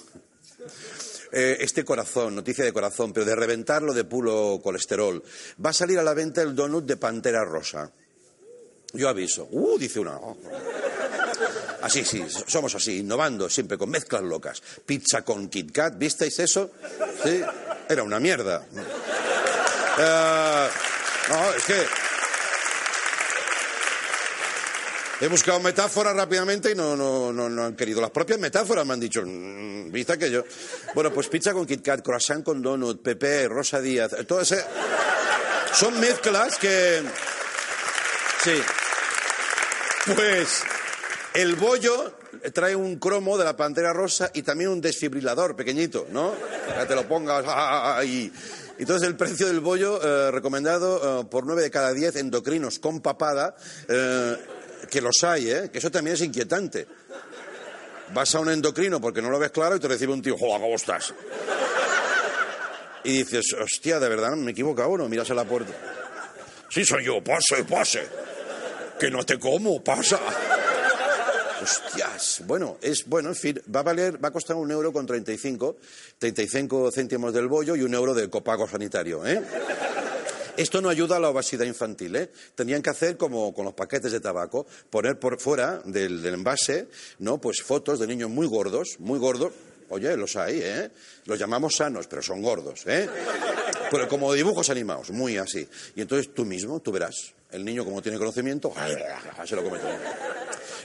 Eh, 1.37 1.59
este 1.61 1.85
corazón, 1.85 2.37
noticia 2.37 2.64
de 2.64 2.73
corazón, 2.73 3.12
pero 3.12 3.26
de 3.26 3.35
reventarlo 3.35 3.93
de 3.93 4.05
puro 4.05 4.61
colesterol. 4.62 5.21
Va 5.64 5.71
a 5.71 5.73
salir 5.73 5.99
a 5.99 6.05
la 6.05 6.14
venta 6.14 6.43
el 6.43 6.55
donut 6.55 6.85
de 6.87 6.97
Pantera 6.97 7.45
Rosa. 7.45 7.91
Yo 8.93 9.09
aviso. 9.09 9.49
Uh, 9.50 9.76
dice 9.76 9.99
una. 9.99 10.17
Así, 11.83 12.05
sí, 12.05 12.25
somos 12.47 12.75
así, 12.76 12.99
innovando 12.99 13.50
siempre 13.50 13.76
con 13.76 13.91
mezclas 13.91 14.23
locas. 14.23 14.62
Pizza 14.87 15.23
con 15.23 15.49
Kit 15.49 15.73
Kat, 15.73 15.99
¿visteis 15.99 16.38
eso? 16.38 16.71
Sí 17.25 17.43
era 17.88 18.03
una 18.03 18.21
mierda. 18.21 18.67
Eh, 19.99 20.69
no, 21.29 21.55
es 21.55 21.64
que... 21.64 22.03
He 25.21 25.28
buscado 25.28 25.61
metáforas 25.61 26.14
rápidamente 26.14 26.73
y 26.73 26.75
no, 26.75 26.97
no, 26.97 27.33
no, 27.33 27.64
han 27.64 27.76
querido. 27.76 28.00
Las 28.00 28.11
propias 28.11 28.38
metáforas 28.38 28.85
me 28.85 28.94
han 28.94 29.00
dicho, 29.00 29.23
mm, 29.25 29.90
viste 29.90 30.18
que 30.18 30.30
yo. 30.30 30.44
Bueno, 30.94 31.12
pues 31.12 31.28
pizza 31.28 31.52
con 31.52 31.66
Kit 31.66 31.83
Kat, 31.83 32.02
croissant 32.02 32.44
con 32.44 32.61
donut, 32.61 33.00
Pepe, 33.00 33.49
Rosa 33.49 33.80
Díaz, 33.80 34.12
todo 34.26 34.40
ese. 34.40 34.64
Son 35.73 35.99
mezclas 36.00 36.59
que. 36.59 37.02
Sí. 38.42 38.61
Pues 40.14 40.62
el 41.35 41.54
bollo 41.56 42.14
trae 42.52 42.76
un 42.76 42.99
cromo 42.99 43.38
de 43.38 43.44
la 43.44 43.56
pantera 43.56 43.92
rosa 43.92 44.30
y 44.35 44.42
también 44.42 44.71
un 44.71 44.80
desfibrilador 44.80 45.56
pequeñito, 45.56 46.06
¿no? 46.11 46.33
Para 46.68 46.87
te 46.87 46.94
lo 46.94 47.06
pongas 47.06 47.44
y... 48.04 48.33
Entonces 48.76 49.06
el 49.06 49.16
precio 49.16 49.47
del 49.47 49.61
bollo 49.61 50.00
eh, 50.02 50.33
recomendado 50.33 51.21
eh, 51.21 51.25
por 51.30 51.47
nueve 51.47 51.62
de 51.62 51.71
cada 51.71 51.92
diez 51.92 52.16
endocrinos 52.16 52.80
con 52.80 53.00
papada, 53.00 53.54
eh, 53.88 54.37
que 54.90 55.00
los 55.00 55.23
hay, 55.25 55.50
¿eh? 55.50 55.71
Que 55.73 55.78
eso 55.78 55.90
también 55.90 56.14
es 56.14 56.23
inquietante. 56.23 56.87
Vas 58.12 58.35
a 58.35 58.40
un 58.40 58.50
endocrino 58.50 59.00
porque 59.00 59.23
no 59.23 59.31
lo 59.31 59.38
ves 59.38 59.50
claro 59.50 59.76
y 59.76 59.81
te 59.81 59.88
recibe 59.88 60.12
un 60.12 60.23
tío, 60.23 60.37
joder, 60.37 60.61
¿cómo 60.61 60.75
estás? 60.75 61.14
Y 63.04 63.19
dices, 63.19 63.54
hostia, 63.61 64.00
de 64.00 64.09
verdad, 64.09 64.33
me 64.37 64.52
equivoco 64.52 64.87
uno, 64.88 65.09
miras 65.09 65.31
a 65.31 65.35
la 65.35 65.45
puerta. 65.45 65.73
Sí, 66.71 66.85
soy 66.85 67.04
yo, 67.04 67.23
pase, 67.23 67.64
pase. 67.64 68.07
Que 68.99 69.11
no 69.11 69.25
te 69.25 69.38
como, 69.38 69.83
pasa. 69.83 70.19
Hostias. 71.62 72.43
Bueno, 72.47 72.78
es, 72.81 73.07
bueno, 73.07 73.31
en 73.31 73.35
fin, 73.35 73.61
va 73.75 73.81
a 73.81 73.83
valer, 73.83 74.23
va 74.23 74.28
a 74.28 74.33
costar 74.33 74.57
un 74.57 74.71
euro 74.71 74.93
con 74.93 75.07
35, 75.07 75.76
35 76.19 76.90
céntimos 76.93 77.33
del 77.33 77.49
bollo 77.49 77.76
y 77.76 77.83
un 77.83 77.95
euro 77.95 78.14
del 78.14 78.31
copago 78.31 78.69
sanitario, 78.69 79.25
¿eh? 79.26 79.43
Esto 80.56 80.80
no 80.80 80.88
ayuda 80.88 81.16
a 81.16 81.20
la 81.20 81.30
obesidad 81.30 81.64
infantil, 81.64 82.14
¿eh? 82.14 82.30
Que 82.56 82.90
hacer 82.90 83.16
como 83.16 83.52
con 83.52 83.64
los 83.64 83.75
paquetes 83.75 84.12
de 84.12 84.20
tabaco, 84.20 84.66
poner 84.88 85.18
por 85.18 85.40
fuera 85.40 85.80
del, 85.84 86.25
envase, 86.25 86.87
¿no? 87.18 87.38
Pues 87.40 87.61
fotos 87.62 87.99
de 87.99 88.06
niños 88.06 88.30
muy 88.30 88.46
gordos, 88.46 88.96
muy 89.00 89.18
gordos. 89.18 89.52
Oye, 89.88 90.16
los 90.16 90.37
hay, 90.37 90.61
¿eh? 90.62 90.90
Los 91.26 91.38
llamamos 91.38 91.75
sanos, 91.76 92.06
pero 92.06 92.23
son 92.23 92.40
gordos, 92.40 92.82
¿eh? 92.87 93.08
Pero 93.90 94.08
como 94.08 94.32
dibujos 94.32 94.70
animados, 94.70 95.11
muy 95.11 95.38
así. 95.38 95.68
Y 95.96 96.02
entonces 96.02 96.32
tú 96.32 96.44
mismo, 96.44 96.80
tú 96.80 96.92
verás, 96.92 97.34
el 97.50 97.64
niño 97.64 97.84
como 97.84 98.00
tiene 98.00 98.18
conocimiento, 98.18 98.73
se 99.44 99.56
lo 99.56 99.64
come. 99.64 99.80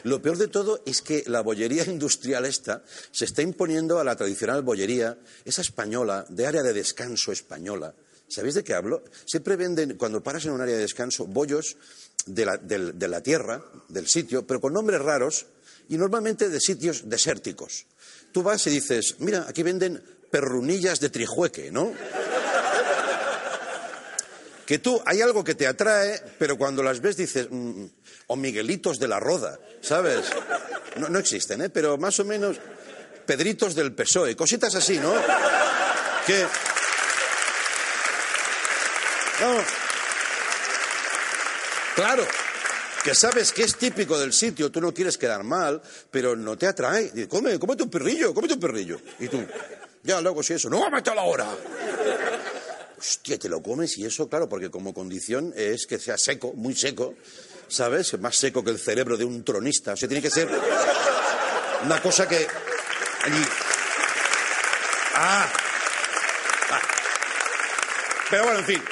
Lo 0.03 0.21
peor 0.21 0.37
de 0.37 0.47
todo 0.47 0.81
es 0.85 1.01
que 1.01 1.23
la 1.27 1.41
bollería 1.41 1.83
industrial 1.87 2.45
esta 2.45 2.83
se 3.11 3.25
está 3.25 3.43
imponiendo 3.43 3.99
a 3.99 4.03
la 4.03 4.15
tradicional 4.15 4.63
bollería, 4.63 5.17
esa 5.45 5.61
española, 5.61 6.25
de 6.29 6.47
área 6.47 6.63
de 6.63 6.73
descanso 6.73 7.31
española. 7.31 7.93
¿Sabéis 8.29 8.55
de 8.55 8.63
qué 8.63 8.73
hablo? 8.73 9.03
Siempre 9.25 9.55
venden, 9.55 9.97
cuando 9.97 10.21
paras 10.21 10.45
en 10.45 10.51
un 10.51 10.61
área 10.61 10.75
de 10.75 10.81
descanso, 10.81 11.25
bollos 11.25 11.77
de 12.27 12.45
la, 12.45 13.21
tierra, 13.21 13.63
del 13.87 14.07
sitio, 14.07 14.45
pero 14.45 14.61
con 14.61 14.73
nombres 14.73 15.01
raros 15.01 15.47
y 15.89 15.97
normalmente 15.97 16.49
de 16.49 16.59
sitios 16.59 17.09
desérticos. 17.09 17.87
Tú 18.31 18.43
vas 18.43 18.65
y 18.67 18.69
dices, 18.69 19.15
mira, 19.19 19.45
aquí 19.47 19.63
venden 19.63 20.01
perrunillas 20.29 20.99
de 20.99 21.09
trijueque, 21.09 21.71
¿no? 21.71 21.91
que 24.67 24.77
tú 24.77 25.01
hay 25.03 25.19
algo 25.21 25.43
que 25.43 25.55
te 25.55 25.65
atrae, 25.65 26.21
pero 26.37 26.55
cuando 26.55 26.83
las 26.83 27.01
ves 27.01 27.17
dices, 27.17 27.47
mm, 27.49 27.85
o 28.27 28.35
Miguelitos 28.35 28.99
de 28.99 29.07
la 29.07 29.19
Roda, 29.19 29.59
¿sabes? 29.81 30.29
No, 30.97 31.17
existen, 31.17 31.63
¿eh? 31.63 31.69
Pero 31.71 31.97
más 31.97 32.19
o 32.19 32.25
menos 32.25 32.57
Pedritos 33.25 33.73
del 33.73 33.93
PSOE, 33.93 34.35
cositas 34.35 34.75
así, 34.75 34.99
¿no? 34.99 35.11
Que... 36.27 36.45
Claro, 41.95 42.25
que 43.03 43.15
sabes 43.15 43.51
que 43.51 43.63
es 43.63 43.75
típico 43.75 44.17
del 44.19 44.33
sitio, 44.33 44.71
tú 44.71 44.81
no 44.81 44.93
quieres 44.93 45.17
quedar 45.17 45.43
mal, 45.43 45.81
pero 46.11 46.35
no 46.35 46.57
te 46.57 46.67
atrae. 46.67 47.11
Dice, 47.11 47.27
come, 47.27 47.57
cómete 47.59 47.83
un 47.83 47.89
perrillo, 47.89 48.33
cómete 48.33 48.53
un 48.55 48.59
perrillo. 48.59 48.99
Y 49.19 49.27
tú, 49.27 49.45
ya, 50.03 50.21
luego 50.21 50.43
si 50.43 50.53
eso, 50.53 50.69
no, 50.69 50.89
la 50.89 51.23
hora. 51.23 51.47
Hostia, 52.97 53.39
te 53.39 53.47
lo 53.47 53.61
comes 53.61 53.97
y 53.97 54.05
eso, 54.05 54.27
claro, 54.27 54.49
porque 54.49 54.69
como 54.69 54.93
condición 54.93 55.53
es 55.55 55.87
que 55.87 55.99
sea 55.99 56.17
seco, 56.17 56.53
muy 56.53 56.75
seco, 56.75 57.15
¿sabes? 57.67 58.19
Más 58.19 58.35
seco 58.35 58.63
que 58.63 58.71
el 58.71 58.79
cerebro 58.79 59.15
de 59.15 59.23
un 59.23 59.43
tronista. 59.43 59.93
O 59.93 59.97
sea, 59.97 60.07
tiene 60.07 60.21
que 60.21 60.29
ser 60.29 60.49
una 61.83 62.01
cosa 62.01 62.27
que... 62.27 62.45
Ah. 65.15 65.49
ah. 66.71 66.81
Pero 68.29 68.43
bueno, 68.43 68.59
en 68.59 68.65
fin, 68.65 68.83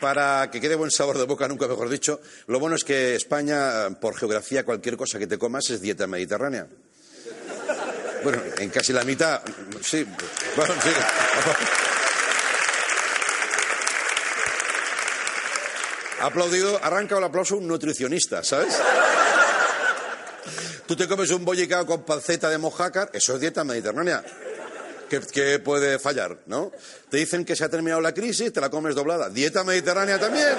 para 0.00 0.50
que 0.50 0.60
quede 0.60 0.74
buen 0.74 0.90
sabor 0.90 1.18
de 1.18 1.24
boca, 1.24 1.48
nunca 1.48 1.66
mejor 1.66 1.88
dicho, 1.88 2.20
lo 2.46 2.60
bueno 2.60 2.76
es 2.76 2.84
que 2.84 3.14
España, 3.14 3.90
por 4.00 4.16
geografía, 4.16 4.64
cualquier 4.64 4.96
cosa 4.96 5.18
que 5.18 5.26
te 5.26 5.38
comas 5.38 5.68
es 5.70 5.80
dieta 5.80 6.06
mediterránea. 6.06 6.66
Bueno, 8.22 8.42
en 8.58 8.70
casi 8.70 8.92
la 8.92 9.04
mitad, 9.04 9.42
sí. 9.80 10.06
Bueno, 10.56 10.74
sí. 10.82 10.90
Aplaudido, 16.20 16.80
arranca 16.82 17.16
el 17.16 17.24
aplauso 17.24 17.56
un 17.56 17.68
nutricionista, 17.68 18.42
¿sabes? 18.42 18.76
Tú 20.86 20.96
te 20.96 21.06
comes 21.06 21.30
un 21.30 21.44
bollicao 21.44 21.86
con 21.86 22.02
panceta 22.02 22.48
de 22.50 22.58
mojácar, 22.58 23.10
eso 23.12 23.34
es 23.34 23.40
dieta 23.40 23.62
mediterránea. 23.62 24.24
¿Qué, 25.08 25.58
puede 25.58 25.98
fallar, 25.98 26.38
no? 26.46 26.70
Te 27.10 27.16
dicen 27.16 27.44
que 27.44 27.56
se 27.56 27.64
ha 27.64 27.68
terminado 27.68 28.00
la 28.00 28.12
crisis, 28.12 28.52
te 28.52 28.60
la 28.60 28.70
comes 28.70 28.94
doblada. 28.94 29.28
Dieta 29.28 29.64
mediterránea 29.64 30.18
también. 30.18 30.54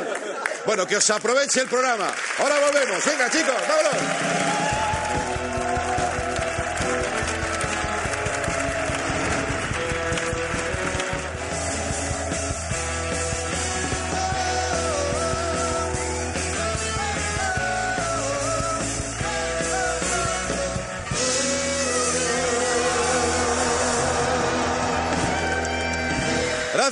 Bueno, 0.65 0.85
que 0.87 0.97
os 0.97 1.09
aproveche 1.09 1.61
el 1.61 1.67
programa. 1.67 2.13
Ahora 2.39 2.59
volvemos. 2.59 3.05
Venga, 3.05 3.29
chicos, 3.29 3.55
vámonos. 3.67 4.78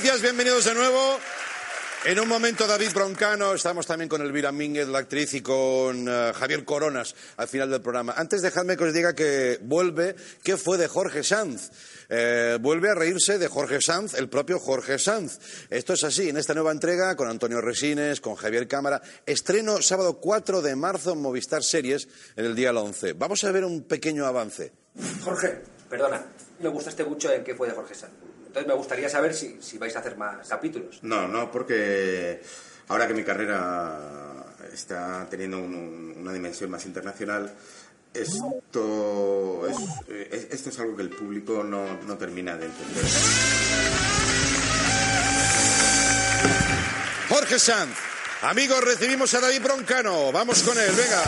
Gracias, 0.00 0.22
bienvenidos 0.22 0.64
de 0.64 0.74
nuevo. 0.74 1.18
En 2.04 2.20
un 2.20 2.28
momento 2.28 2.68
David 2.68 2.92
Broncano, 2.94 3.52
estamos 3.54 3.84
también 3.84 4.08
con 4.08 4.22
Elvira 4.22 4.52
Mínguez, 4.52 4.86
la 4.86 5.00
actriz, 5.00 5.34
y 5.34 5.40
con 5.40 6.06
eh, 6.08 6.32
Javier 6.36 6.64
Coronas 6.64 7.16
al 7.36 7.48
final 7.48 7.68
del 7.68 7.82
programa. 7.82 8.14
Antes 8.16 8.40
dejadme 8.40 8.76
que 8.76 8.84
os 8.84 8.94
diga 8.94 9.16
que 9.16 9.58
vuelve, 9.60 10.14
¿qué 10.44 10.56
fue 10.56 10.78
de 10.78 10.86
Jorge 10.86 11.24
Sanz? 11.24 11.72
Eh, 12.08 12.58
vuelve 12.60 12.90
a 12.90 12.94
reírse 12.94 13.38
de 13.38 13.48
Jorge 13.48 13.80
Sanz, 13.80 14.14
el 14.14 14.28
propio 14.28 14.60
Jorge 14.60 15.00
Sanz. 15.00 15.40
Esto 15.68 15.94
es 15.94 16.04
así, 16.04 16.28
en 16.28 16.36
esta 16.36 16.54
nueva 16.54 16.70
entrega 16.70 17.16
con 17.16 17.28
Antonio 17.28 17.60
Resines, 17.60 18.20
con 18.20 18.36
Javier 18.36 18.68
Cámara. 18.68 19.02
Estreno 19.26 19.82
sábado 19.82 20.20
4 20.20 20.62
de 20.62 20.76
marzo 20.76 21.14
en 21.14 21.22
Movistar 21.22 21.64
Series 21.64 22.06
en 22.36 22.44
el 22.44 22.54
día 22.54 22.70
11. 22.70 23.14
Vamos 23.14 23.42
a 23.42 23.50
ver 23.50 23.64
un 23.64 23.82
pequeño 23.82 24.26
avance. 24.26 24.70
Jorge, 25.24 25.60
perdona, 25.90 26.24
me 26.60 26.68
gustaste 26.68 27.04
mucho 27.04 27.32
en 27.32 27.42
qué 27.42 27.56
fue 27.56 27.66
de 27.66 27.74
Jorge 27.74 27.96
Sanz. 27.96 28.12
Entonces 28.58 28.66
me 28.74 28.74
gustaría 28.78 29.08
saber 29.08 29.34
si, 29.34 29.58
si 29.62 29.78
vais 29.78 29.94
a 29.94 30.00
hacer 30.00 30.16
más 30.16 30.48
capítulos. 30.48 30.98
No, 31.02 31.28
no, 31.28 31.50
porque 31.50 32.42
ahora 32.88 33.06
que 33.06 33.14
mi 33.14 33.22
carrera 33.22 34.44
está 34.72 35.26
teniendo 35.30 35.58
un- 35.58 35.74
un- 35.74 36.14
una 36.18 36.32
dimensión 36.32 36.68
más 36.70 36.84
internacional, 36.86 37.54
esto 38.12 39.66
es, 39.68 39.76
esto 40.50 40.70
es 40.70 40.78
algo 40.80 40.96
que 40.96 41.02
el 41.02 41.10
público 41.10 41.62
no, 41.62 41.84
no 42.02 42.18
termina 42.18 42.56
de 42.56 42.66
entender. 42.66 43.04
Jorge 47.28 47.58
Sanz. 47.58 47.94
Amigos, 48.42 48.82
recibimos 48.82 49.32
a 49.34 49.40
David 49.40 49.62
Broncano. 49.62 50.32
Vamos 50.32 50.62
con 50.62 50.76
él, 50.78 50.90
venga. 50.96 51.22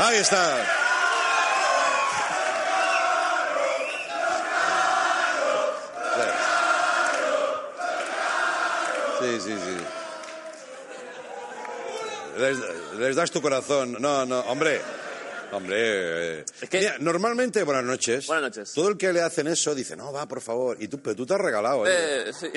Ahí 0.00 0.16
está. 0.16 0.64
Sí, 9.20 9.40
sí, 9.40 9.52
sí. 9.54 9.76
Les, 12.38 12.56
les 12.98 13.16
das 13.16 13.30
tu 13.30 13.42
corazón. 13.42 13.96
No, 14.00 14.24
no, 14.24 14.40
hombre. 14.40 14.80
Hombre. 15.52 15.76
eh, 16.38 16.44
Es 16.60 16.68
que- 16.70 16.78
mira, 16.78 16.96
normalmente, 17.00 17.62
buenas 17.64 17.84
noches. 17.84 18.26
Buenas 18.28 18.44
noches. 18.56 18.72
Todo 18.72 18.88
el 18.88 18.96
que 18.96 19.12
le 19.12 19.20
hacen 19.20 19.46
eso 19.48 19.74
dice, 19.74 19.96
no, 19.96 20.12
va, 20.12 20.26
por 20.26 20.40
favor. 20.40 20.76
Y 20.80 20.88
tú, 20.88 21.00
pero 21.02 21.16
tú 21.16 21.26
te 21.26 21.34
has 21.34 21.40
regalado. 21.40 21.86
¿eh? 21.86 21.90
Eh, 22.28 22.32
sí. 22.32 22.50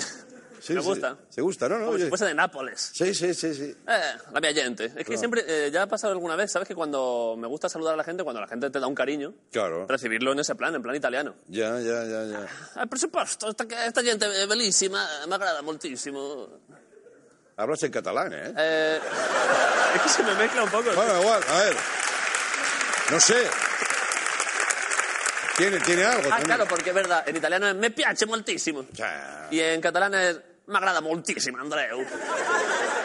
Sí, 0.65 0.71
me 0.73 0.79
sí. 0.81 0.87
gusta. 0.87 1.17
¿Te 1.35 1.41
gusta, 1.41 1.67
no? 1.67 1.77
no 1.77 1.85
Como 1.87 1.97
si 1.97 2.03
oye. 2.03 2.09
fuese 2.09 2.23
de 2.25 2.33
Nápoles. 2.33 2.91
Sí, 2.93 3.13
sí, 3.13 3.33
sí, 3.33 3.53
sí. 3.53 3.75
Eh, 3.85 4.01
la 4.31 4.39
mia 4.39 4.53
gente. 4.53 4.93
Es 4.95 5.05
que 5.05 5.17
siempre, 5.17 5.43
eh, 5.45 5.69
ya 5.71 5.81
ha 5.81 5.87
pasado 5.87 6.13
alguna 6.13 6.37
vez, 6.37 6.53
¿sabes? 6.53 6.69
Que 6.69 6.73
cuando 6.73 7.35
me 7.37 7.47
gusta 7.47 7.67
saludar 7.67 7.95
a 7.95 7.97
la 7.97 8.03
gente, 8.05 8.23
cuando 8.23 8.39
la 8.39 8.47
gente 8.47 8.69
te 8.69 8.79
da 8.79 8.87
un 8.87 8.95
cariño, 8.95 9.33
Claro. 9.51 9.85
recibirlo 9.87 10.31
en 10.31 10.39
ese 10.39 10.55
plan, 10.55 10.73
en 10.73 10.81
plan 10.81 10.95
italiano. 10.95 11.35
Ya, 11.47 11.77
ya, 11.81 12.05
ya, 12.05 12.23
ya. 12.25 12.47
Ah, 12.75 12.85
por 12.85 12.97
supuesto, 12.97 13.49
esta, 13.49 13.65
esta 13.85 14.01
gente 14.03 14.25
è 14.25 14.47
bellissima, 14.47 15.05
mi 15.27 15.33
agrada 15.33 15.61
moltissimo. 15.61 16.47
Hablas 17.57 17.83
en 17.83 17.91
catalán, 17.91 18.31
¿eh? 18.33 18.53
Eh, 18.57 18.99
es 19.95 20.01
que 20.01 20.09
se 20.09 20.23
me 20.23 20.33
mezcla 20.35 20.63
un 20.63 20.69
poco. 20.69 20.91
Bueno, 20.95 21.21
igual, 21.21 21.41
a 21.49 21.59
ver. 21.59 21.75
No 23.11 23.19
sé. 23.19 23.35
Tiene, 25.57 25.79
tiene 25.81 26.03
algo. 26.03 26.29
Ah, 26.31 26.39
claro, 26.43 26.65
porque 26.67 26.89
es 26.89 26.95
verdad, 26.95 27.27
en 27.27 27.35
italiano 27.35 27.67
es 27.67 27.75
me 27.75 27.91
piace 27.91 28.25
moltissimo. 28.25 28.79
O 28.91 28.95
sea, 28.95 29.47
Y 29.51 29.59
en 29.59 29.81
catalán 29.81 30.15
es 30.15 30.39
me 30.67 30.77
agrada 30.77 31.01
moltissimo, 31.01 31.59
Andreu. 31.59 31.99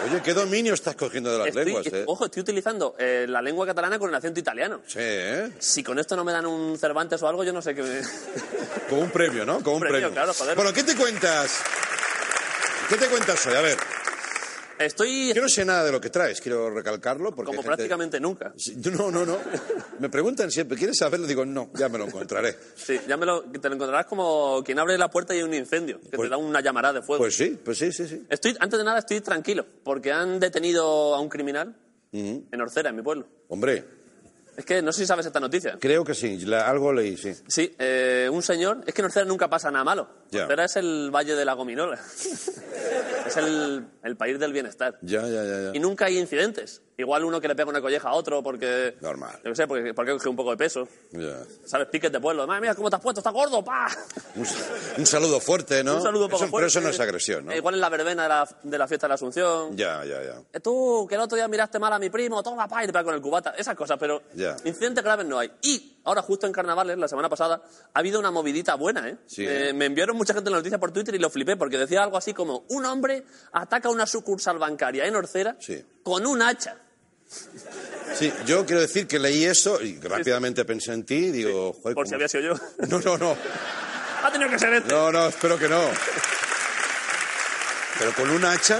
Oye, 0.06 0.22
qué 0.22 0.32
dominio 0.32 0.74
estás 0.74 0.94
cogiendo 0.94 1.32
de 1.32 1.38
las 1.38 1.48
Estoy- 1.48 1.64
lenguas, 1.64 1.86
¿eh? 1.88 2.04
Ojo, 2.06 2.26
estoy 2.26 2.42
utilizando 2.42 2.94
eh, 2.98 3.26
la 3.28 3.42
lengua 3.42 3.66
catalana 3.66 3.98
con 3.98 4.08
el 4.10 4.14
acento 4.14 4.38
italiano. 4.38 4.80
Sí, 4.86 4.98
¿eh? 5.00 5.50
Si 5.58 5.82
con 5.82 5.98
esto 5.98 6.14
no 6.16 6.24
me 6.24 6.32
dan 6.32 6.46
un 6.46 6.78
Cervantes 6.78 7.20
o 7.22 7.28
algo, 7.28 7.42
yo 7.42 7.52
no 7.52 7.60
sé 7.60 7.74
qué 7.74 7.82
me... 7.82 8.00
Como 8.88 9.02
un 9.02 9.10
premio, 9.10 9.44
¿no? 9.44 9.60
Como 9.62 9.76
un 9.76 9.80
Premio, 9.80 9.98
premio. 9.98 10.12
claro, 10.14 10.32
joder. 10.34 10.54
Bueno, 10.54 10.72
¿qué 10.72 10.84
te 10.84 10.94
cuentas? 10.94 11.60
¿Qué 12.88 12.96
te 12.96 13.06
cuentas 13.08 13.44
hoy? 13.46 13.54
A 13.54 13.60
ver, 13.60 13.76
Estoy 14.78 15.32
yo 15.34 15.42
no 15.42 15.48
sé 15.48 15.64
nada 15.64 15.84
de 15.84 15.92
lo 15.92 16.00
que 16.00 16.10
traes, 16.10 16.40
quiero 16.40 16.70
recalcarlo 16.70 17.34
porque... 17.34 17.46
como 17.46 17.62
gente- 17.62 17.66
prácticamente 17.76 18.20
nunca. 18.20 18.52
No, 18.96 19.10
no, 19.10 19.24
no. 19.26 19.38
Me 19.98 20.08
preguntan 20.08 20.50
siempre, 20.50 20.76
¿quieres 20.78 20.96
saberlo? 20.98 21.26
Digo, 21.26 21.44
no, 21.44 21.70
ya 21.74 21.88
me 21.88 21.98
lo 21.98 22.04
encontraré. 22.06 22.56
Sí, 22.76 22.98
ya 23.08 23.16
me 23.16 23.26
lo, 23.26 23.42
te 23.42 23.68
lo 23.68 23.74
encontrarás 23.74 24.06
como 24.06 24.62
quien 24.64 24.78
abre 24.78 24.96
la 24.98 25.10
puerta 25.10 25.34
y 25.34 25.38
hay 25.38 25.42
un 25.44 25.54
incendio, 25.54 26.00
que 26.00 26.16
Pues- 26.16 26.28
te 26.28 26.30
da 26.30 26.36
una 26.36 26.60
llamarada 26.60 26.94
de 27.00 27.02
fuego. 27.02 27.22
Pues 27.22 27.34
sí, 27.36 27.58
pues 27.64 27.78
sí, 27.78 27.92
sí, 27.92 28.06
sí. 28.08 28.26
Estoy, 28.30 28.56
antes 28.60 28.78
de 28.78 28.84
nada 28.84 28.98
estoy 29.00 29.20
tranquilo, 29.20 29.66
porque 29.82 30.12
han 30.12 30.38
detenido 30.40 31.14
a 31.14 31.20
un 31.20 31.28
criminal 31.28 31.74
en 32.12 32.60
Orcera, 32.60 32.90
en 32.90 32.96
mi 32.96 33.02
pueblo. 33.02 33.26
Hombre, 33.48 33.84
Es 34.56 34.64
que 34.64 34.82
no 34.82 34.90
sé 34.92 35.02
si 35.02 35.06
sabes 35.06 35.24
esta 35.26 35.38
noticia. 35.40 35.76
creo 35.80 36.04
que 36.04 36.14
sí, 36.14 36.38
la- 36.40 36.68
algo 36.68 36.92
leí, 36.92 37.16
sí. 37.16 37.32
Sí, 37.46 37.74
eh, 37.78 38.28
un 38.32 38.42
señor... 38.42 38.82
Es 38.86 38.94
que 38.94 39.02
en 39.02 39.06
Orcera 39.06 39.24
nunca 39.24 39.48
pasa 39.48 39.70
nada 39.70 39.84
malo. 39.84 40.08
Ya. 40.30 40.42
Orcera 40.44 40.64
es 40.64 40.76
el 40.76 41.10
valle 41.14 41.34
de 41.34 41.44
la 41.44 41.54
gominola. 41.54 41.98
es 43.26 43.36
el, 43.36 43.86
el 44.02 44.16
país 44.16 44.38
del 44.38 44.52
bienestar. 44.52 44.98
Ya, 45.02 45.22
ya, 45.22 45.44
ya, 45.44 45.60
ya. 45.62 45.70
Y 45.74 45.78
nunca 45.80 46.06
hay 46.06 46.18
incidentes. 46.18 46.82
Igual 46.96 47.22
uno 47.24 47.40
que 47.40 47.46
le 47.46 47.54
pega 47.54 47.68
una 47.70 47.80
colleja 47.80 48.08
a 48.08 48.14
otro 48.14 48.42
porque... 48.42 48.96
Normal. 49.00 49.30
Yo 49.44 49.50
qué 49.50 49.54
sé, 49.54 49.66
porque, 49.68 49.94
porque 49.94 50.12
coge 50.12 50.28
un 50.28 50.34
poco 50.34 50.50
de 50.50 50.56
peso. 50.56 50.88
Ya. 51.12 51.36
¿Sabes? 51.64 51.86
Piques 51.88 52.10
de 52.10 52.18
pueblo. 52.18 52.44
Madre 52.44 52.60
mía, 52.62 52.74
¿cómo 52.74 52.90
te 52.90 52.96
has 52.96 53.02
puesto? 53.02 53.20
¡Estás 53.20 53.32
gordo! 53.32 53.62
¡Pa! 53.64 53.86
Un, 54.34 54.44
un 54.98 55.06
saludo 55.06 55.38
fuerte, 55.38 55.84
¿no? 55.84 55.96
Un 55.96 56.02
saludo 56.02 56.28
poco 56.28 56.42
Eso- 56.44 56.50
fuerte. 56.50 56.56
Pero 56.56 56.66
eso 56.66 56.80
no 56.80 56.88
es 56.88 56.98
agresión, 56.98 57.46
¿no? 57.46 57.52
Eh, 57.52 57.58
Igual 57.58 57.74
en 57.76 57.80
la 57.80 57.88
verbena 57.88 58.24
de 58.24 58.28
la, 58.28 58.48
de 58.64 58.78
la 58.78 58.88
fiesta 58.88 59.06
de 59.06 59.10
la 59.10 59.14
Asunción. 59.14 59.76
Ya, 59.76 60.04
ya, 60.04 60.22
ya. 60.24 60.42
Eh, 60.52 60.58
Tú, 60.60 61.06
que 61.08 61.14
el 61.14 61.20
otro 61.20 61.36
día 61.36 61.46
miraste 61.46 61.78
mal 61.78 61.92
a 61.92 62.00
mi 62.00 62.10
primo, 62.10 62.42
toma 62.42 62.66
pa, 62.66 62.82
y 62.82 62.86
te 62.88 62.92
pega 62.92 63.04
con 63.04 63.14
el 63.14 63.20
cubata. 63.20 63.50
Esas 63.56 63.76
cosas, 63.76 63.96
pero 64.00 64.22
Ya. 64.34 64.56
incidentes 64.64 65.04
graves 65.04 65.24
no 65.24 65.38
hay. 65.38 65.52
Y 65.62 65.98
ahora, 66.02 66.20
justo 66.22 66.48
en 66.48 66.52
carnavales, 66.52 66.98
la 66.98 67.06
semana 67.06 67.28
pasada, 67.28 67.62
ha 67.94 67.98
habido 68.00 68.18
una 68.18 68.32
movidita 68.32 68.74
buena, 68.74 69.08
¿eh? 69.08 69.18
Sí, 69.26 69.44
Eh, 69.46 69.68
¿eh? 69.68 69.72
Me 69.72 69.84
enviaron 69.84 70.16
mucha 70.18 70.34
gente 70.34 70.50
la 70.50 70.58
noticia 70.58 70.78
por 70.78 70.92
Twitter 70.92 71.14
y 71.14 71.18
lo 71.18 71.30
flipé, 71.30 71.56
porque 71.56 71.78
decía 71.78 72.02
algo 72.02 72.16
así 72.18 72.34
como: 72.34 72.64
un 72.68 72.84
hombre 72.84 73.24
ataca 73.52 73.88
una 73.88 74.06
sucursal 74.06 74.58
bancaria 74.58 75.06
en 75.06 75.16
Orcera 75.16 75.56
Sí. 75.60 75.82
con 76.02 76.26
un 76.26 76.42
hacha. 76.42 76.76
Sí, 78.14 78.32
yo 78.46 78.64
quiero 78.66 78.80
decir 78.80 79.06
que 79.06 79.18
leí 79.18 79.44
eso 79.44 79.80
y 79.82 79.98
rápidamente 80.00 80.64
pensé 80.64 80.92
en 80.94 81.04
ti 81.04 81.14
y 81.26 81.30
digo, 81.30 81.74
joder, 81.74 81.94
Por 81.94 82.06
si 82.06 82.10
¿cómo- 82.12 82.16
había 82.16 82.28
sido 82.28 82.42
yo. 82.54 82.60
No, 82.88 83.00
no, 83.00 83.18
no. 83.18 83.36
ha 84.24 84.32
tenido 84.32 84.50
que 84.50 84.58
ser 84.58 84.72
este. 84.74 84.92
No, 84.94 85.12
no, 85.12 85.28
espero 85.28 85.58
que 85.58 85.68
no. 85.68 85.80
Pero 87.98 88.12
con 88.14 88.30
un 88.30 88.44
hacha, 88.44 88.78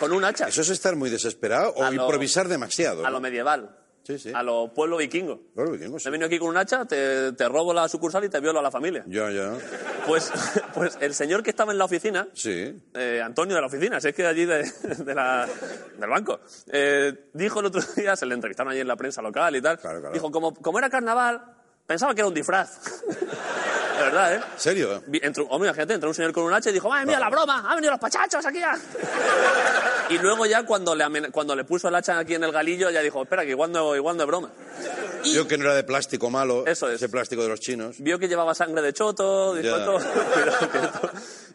Con 0.00 0.12
un 0.12 0.24
hacha. 0.24 0.48
eso 0.48 0.62
es 0.62 0.70
estar 0.70 0.96
muy 0.96 1.10
desesperado 1.10 1.70
o 1.76 1.84
A 1.84 1.90
lo- 1.90 2.02
improvisar 2.02 2.48
demasiado. 2.48 3.02
A 3.02 3.08
¿no? 3.08 3.12
lo 3.16 3.20
medieval. 3.20 3.76
Sí, 4.06 4.18
sí. 4.20 4.30
A 4.32 4.40
lo 4.44 4.72
pueblo 4.72 4.98
vikingo. 4.98 5.40
Claro, 5.52 5.72
vikingos. 5.72 6.06
He 6.06 6.10
venido 6.10 6.28
aquí 6.28 6.38
con 6.38 6.48
un 6.50 6.56
hacha, 6.56 6.84
te, 6.84 7.32
te 7.32 7.48
robo 7.48 7.74
la 7.74 7.88
sucursal 7.88 8.22
y 8.24 8.28
te 8.28 8.38
violo 8.38 8.60
a 8.60 8.62
la 8.62 8.70
familia. 8.70 9.02
Ya, 9.08 9.30
ya. 9.30 9.52
Pues, 10.06 10.30
pues 10.74 10.96
el 11.00 11.12
señor 11.12 11.42
que 11.42 11.50
estaba 11.50 11.72
en 11.72 11.78
la 11.78 11.86
oficina, 11.86 12.28
Sí. 12.32 12.72
eh, 12.94 13.20
Antonio 13.24 13.56
de 13.56 13.60
la 13.60 13.66
oficina, 13.66 14.00
si 14.00 14.08
es 14.08 14.14
que 14.14 14.22
de 14.22 14.28
allí 14.28 14.44
de, 14.44 14.62
de 14.62 15.14
la- 15.14 15.48
del 15.98 16.08
banco, 16.08 16.38
eh, 16.70 17.30
dijo 17.32 17.58
el 17.58 17.66
otro 17.66 17.80
día, 17.96 18.14
se 18.14 18.26
le 18.26 18.34
entrevistaron 18.34 18.70
allí 18.72 18.80
en 18.80 18.88
la 18.88 18.96
prensa 18.96 19.20
local 19.22 19.56
y 19.56 19.60
tal, 19.62 19.78
Claro, 19.80 19.98
claro. 20.00 20.14
dijo, 20.14 20.30
como, 20.30 20.54
como 20.54 20.78
era 20.78 20.88
carnaval, 20.88 21.42
pensaba 21.84 22.14
que 22.14 22.20
era 22.20 22.28
un 22.28 22.34
disfraz. 22.34 22.78
de 23.96 24.02
verdad, 24.02 24.34
¿eh? 24.34 24.40
¿En 24.54 24.60
serio? 24.60 25.02
Entró, 25.20 25.46
hombre, 25.46 25.68
imagínate, 25.68 25.94
entró 25.94 26.10
un 26.10 26.14
señor 26.14 26.32
con 26.32 26.44
un 26.44 26.52
hacha 26.52 26.70
y 26.70 26.74
dijo, 26.74 26.88
¡madre 26.88 27.06
mía, 27.06 27.18
la 27.18 27.28
broma! 27.30 27.64
¡Han 27.68 27.76
venido 27.76 27.90
los 27.90 28.00
pachachos 28.00 28.44
aquí 28.46 28.60
ya! 28.60 28.78
y 30.10 30.18
luego 30.18 30.46
ya 30.46 30.64
cuando 30.64 30.94
le, 30.94 31.04
amen- 31.04 31.30
cuando 31.30 31.54
le 31.56 31.64
puso 31.64 31.88
el 31.88 31.94
hacha 31.94 32.18
aquí 32.18 32.34
en 32.34 32.44
el 32.44 32.52
galillo, 32.52 32.90
ya 32.90 33.00
dijo, 33.00 33.22
espera, 33.22 33.44
que 33.44 33.50
igual 33.50 33.72
no, 33.72 33.94
igual 33.96 34.16
no 34.16 34.22
es 34.22 34.26
broma. 34.26 34.50
Y 35.24 35.32
Yo 35.34 35.48
que 35.48 35.58
no 35.58 35.64
era 35.64 35.74
de 35.74 35.82
plástico 35.84 36.30
malo, 36.30 36.64
Eso 36.66 36.88
es. 36.88 36.96
ese 36.96 37.08
plástico 37.08 37.42
de 37.42 37.48
los 37.48 37.60
chinos. 37.60 37.96
vio 37.98 38.18
que 38.18 38.28
llevaba 38.28 38.54
sangre 38.54 38.82
de 38.82 38.92
choto, 38.92 39.54
dijo, 39.54 39.68
Ya. 39.76 39.78
"Esto- 39.78 39.92
cuidado 40.34 40.70
que 40.70 40.78
esto-". 40.78 41.10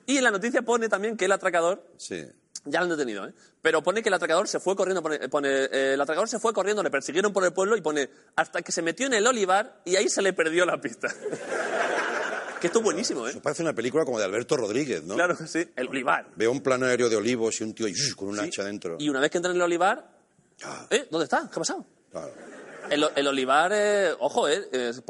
Y 0.08 0.18
en 0.18 0.24
la 0.24 0.32
noticia 0.32 0.62
pone 0.62 0.90
también 0.90 1.16
que 1.16 1.26
el 1.26 1.32
atracador, 1.32 1.84
Sí. 1.98 2.26
ya 2.66 2.80
lo 2.80 2.86
han 2.86 2.90
detenido, 2.98 3.26
¿eh? 3.28 3.34
pero 3.62 3.82
pone 3.84 4.02
que 4.02 4.10
el 4.10 4.14
atracador 4.16 4.48
se 4.48 4.60
fue 4.60 4.76
corriendo, 4.76 5.02
pone, 5.04 5.30
pone, 5.30 5.50
eh, 5.66 5.94
el 5.94 6.02
atracador 6.02 6.28
se 6.28 6.40
fue 6.40 6.52
corriendo, 6.52 6.82
le 6.84 6.90
persiguieron 6.90 7.32
por 7.32 7.46
el 7.46 7.54
pueblo 7.54 7.78
y 7.78 7.82
pone, 7.82 8.10
hasta 8.36 8.62
que 8.64 8.72
se 8.72 8.82
metió 8.82 9.06
en 9.06 9.14
el 9.14 9.26
olivar 9.28 9.82
y 9.86 9.96
ahí 9.96 10.10
se 10.10 10.22
le 10.22 10.34
perdió 10.34 10.66
la 10.66 10.82
pista. 10.82 11.08
Que 12.62 12.68
esto 12.68 12.80
es 12.80 12.86
buenísimo, 12.86 13.28
¿eh? 13.28 13.32
Eso 13.32 13.42
parece 13.42 13.62
una 13.64 13.74
película 13.74 14.06
como 14.06 14.18
de 14.20 14.26
Alberto 14.26 14.56
Rodríguez, 14.56 15.04
¿no? 15.04 15.16
Claro 15.16 15.36
que 15.36 15.48
sí, 15.48 15.68
el 15.76 15.88
olivar. 15.90 16.28
Veo 16.38 16.52
un 16.52 16.62
plano 16.62 16.86
aéreo 16.86 17.10
de 17.10 17.18
olivos 17.18 17.60
y 17.60 17.64
un 17.66 17.74
tío 17.74 17.88
¡yush! 17.88 18.14
con 18.16 18.30
un 18.30 18.40
hacha 18.40 18.64
dentro. 18.64 18.96
Y 19.00 19.10
una 19.10 19.20
vez 19.20 19.30
que 19.32 19.38
entra 19.40 19.52
en 19.52 19.58
el 19.58 19.62
olivar, 19.64 20.10
Ah, 20.64 20.86
¿eh? 20.92 21.08
¿Dónde 21.10 21.24
está? 21.26 21.40
¿Qué 21.52 21.56
ha 21.56 21.60
pasado? 21.60 21.86
claro. 22.12 22.32
El, 22.90 23.06
el 23.16 23.28
olivar, 23.28 23.72
eh, 23.74 24.12
ojo, 24.20 24.50
¿eh? 24.50 24.68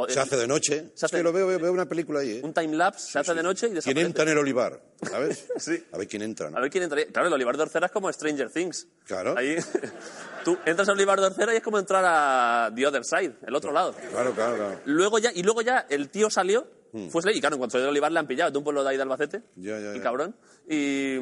Se 0.10 0.20
hace 0.20 0.38
de 0.38 0.46
noche. 0.48 0.90
Se 0.94 0.94
Es 0.94 1.04
hace- 1.06 1.18
que 1.18 1.24
lo 1.24 1.34
veo, 1.34 1.48
veo, 1.48 1.58
veo 1.60 1.72
una 1.72 1.88
película 1.88 2.20
ahí, 2.20 2.34
¿eh? 2.34 2.42
Un 2.44 2.54
time-lapse, 2.54 3.12
se 3.12 3.18
hace 3.20 3.34
de 3.34 3.42
noche 3.42 3.66
y 3.66 3.70
¿Quién 3.70 3.76
desaparece. 3.76 4.06
entra 4.06 4.24
en 4.24 4.30
el 4.30 4.38
olivar? 4.38 4.80
¿Sabes? 5.10 5.48
Sí. 5.58 5.84
A 5.92 5.98
ver 5.98 6.08
quién 6.08 6.22
entra, 6.22 6.52
¿no? 6.52 6.58
A 6.58 6.62
ver 6.62 6.70
quién 6.70 6.84
entraría. 6.84 7.08
Claro, 7.08 7.28
el 7.30 7.34
olivar 7.34 7.58
de 7.58 7.64
Orcera 7.64 7.88
es 7.88 7.92
como 7.92 8.12
Stranger 8.14 8.52
Things. 8.52 8.88
Claro. 9.06 9.36
Ahí, 9.38 9.56
tú 10.46 10.58
entras 10.66 10.88
al 10.90 10.96
olivar 10.96 11.20
de 11.20 11.28
Orcera 11.28 11.54
y 11.54 11.58
es 11.58 11.64
como 11.64 11.80
entrar 11.80 12.04
a 12.06 12.72
The 12.76 12.86
Other 12.88 13.04
Side, 13.04 13.34
el 13.48 13.56
otro 13.56 13.72
lado. 13.72 13.94
Claro, 14.12 14.32
claro, 14.34 14.56
claro. 14.58 14.80
Luego 14.86 15.18
ya, 15.18 15.32
y 15.34 15.42
luego 15.42 15.62
ya 15.64 15.88
el 15.90 16.10
tío 16.10 16.30
salió 16.30 16.68
Fuesle, 17.10 17.32
y 17.34 17.40
claro, 17.40 17.56
en 17.56 17.60
cuanto 17.60 17.72
salió 17.74 17.86
del 17.86 17.92
olivar 17.92 18.12
le 18.12 18.20
han 18.20 18.28
pillado, 18.28 18.52
de 18.52 18.58
un 18.58 18.64
pueblo 18.66 18.84
de 18.84 18.90
ahí 18.90 18.98
de 18.98 19.04
Albacete, 19.04 19.42
Ya, 19.56 19.80
ya, 19.80 19.92
el 19.92 19.98
ya. 19.98 20.04
cabrón. 20.04 20.36
Y, 20.68 21.16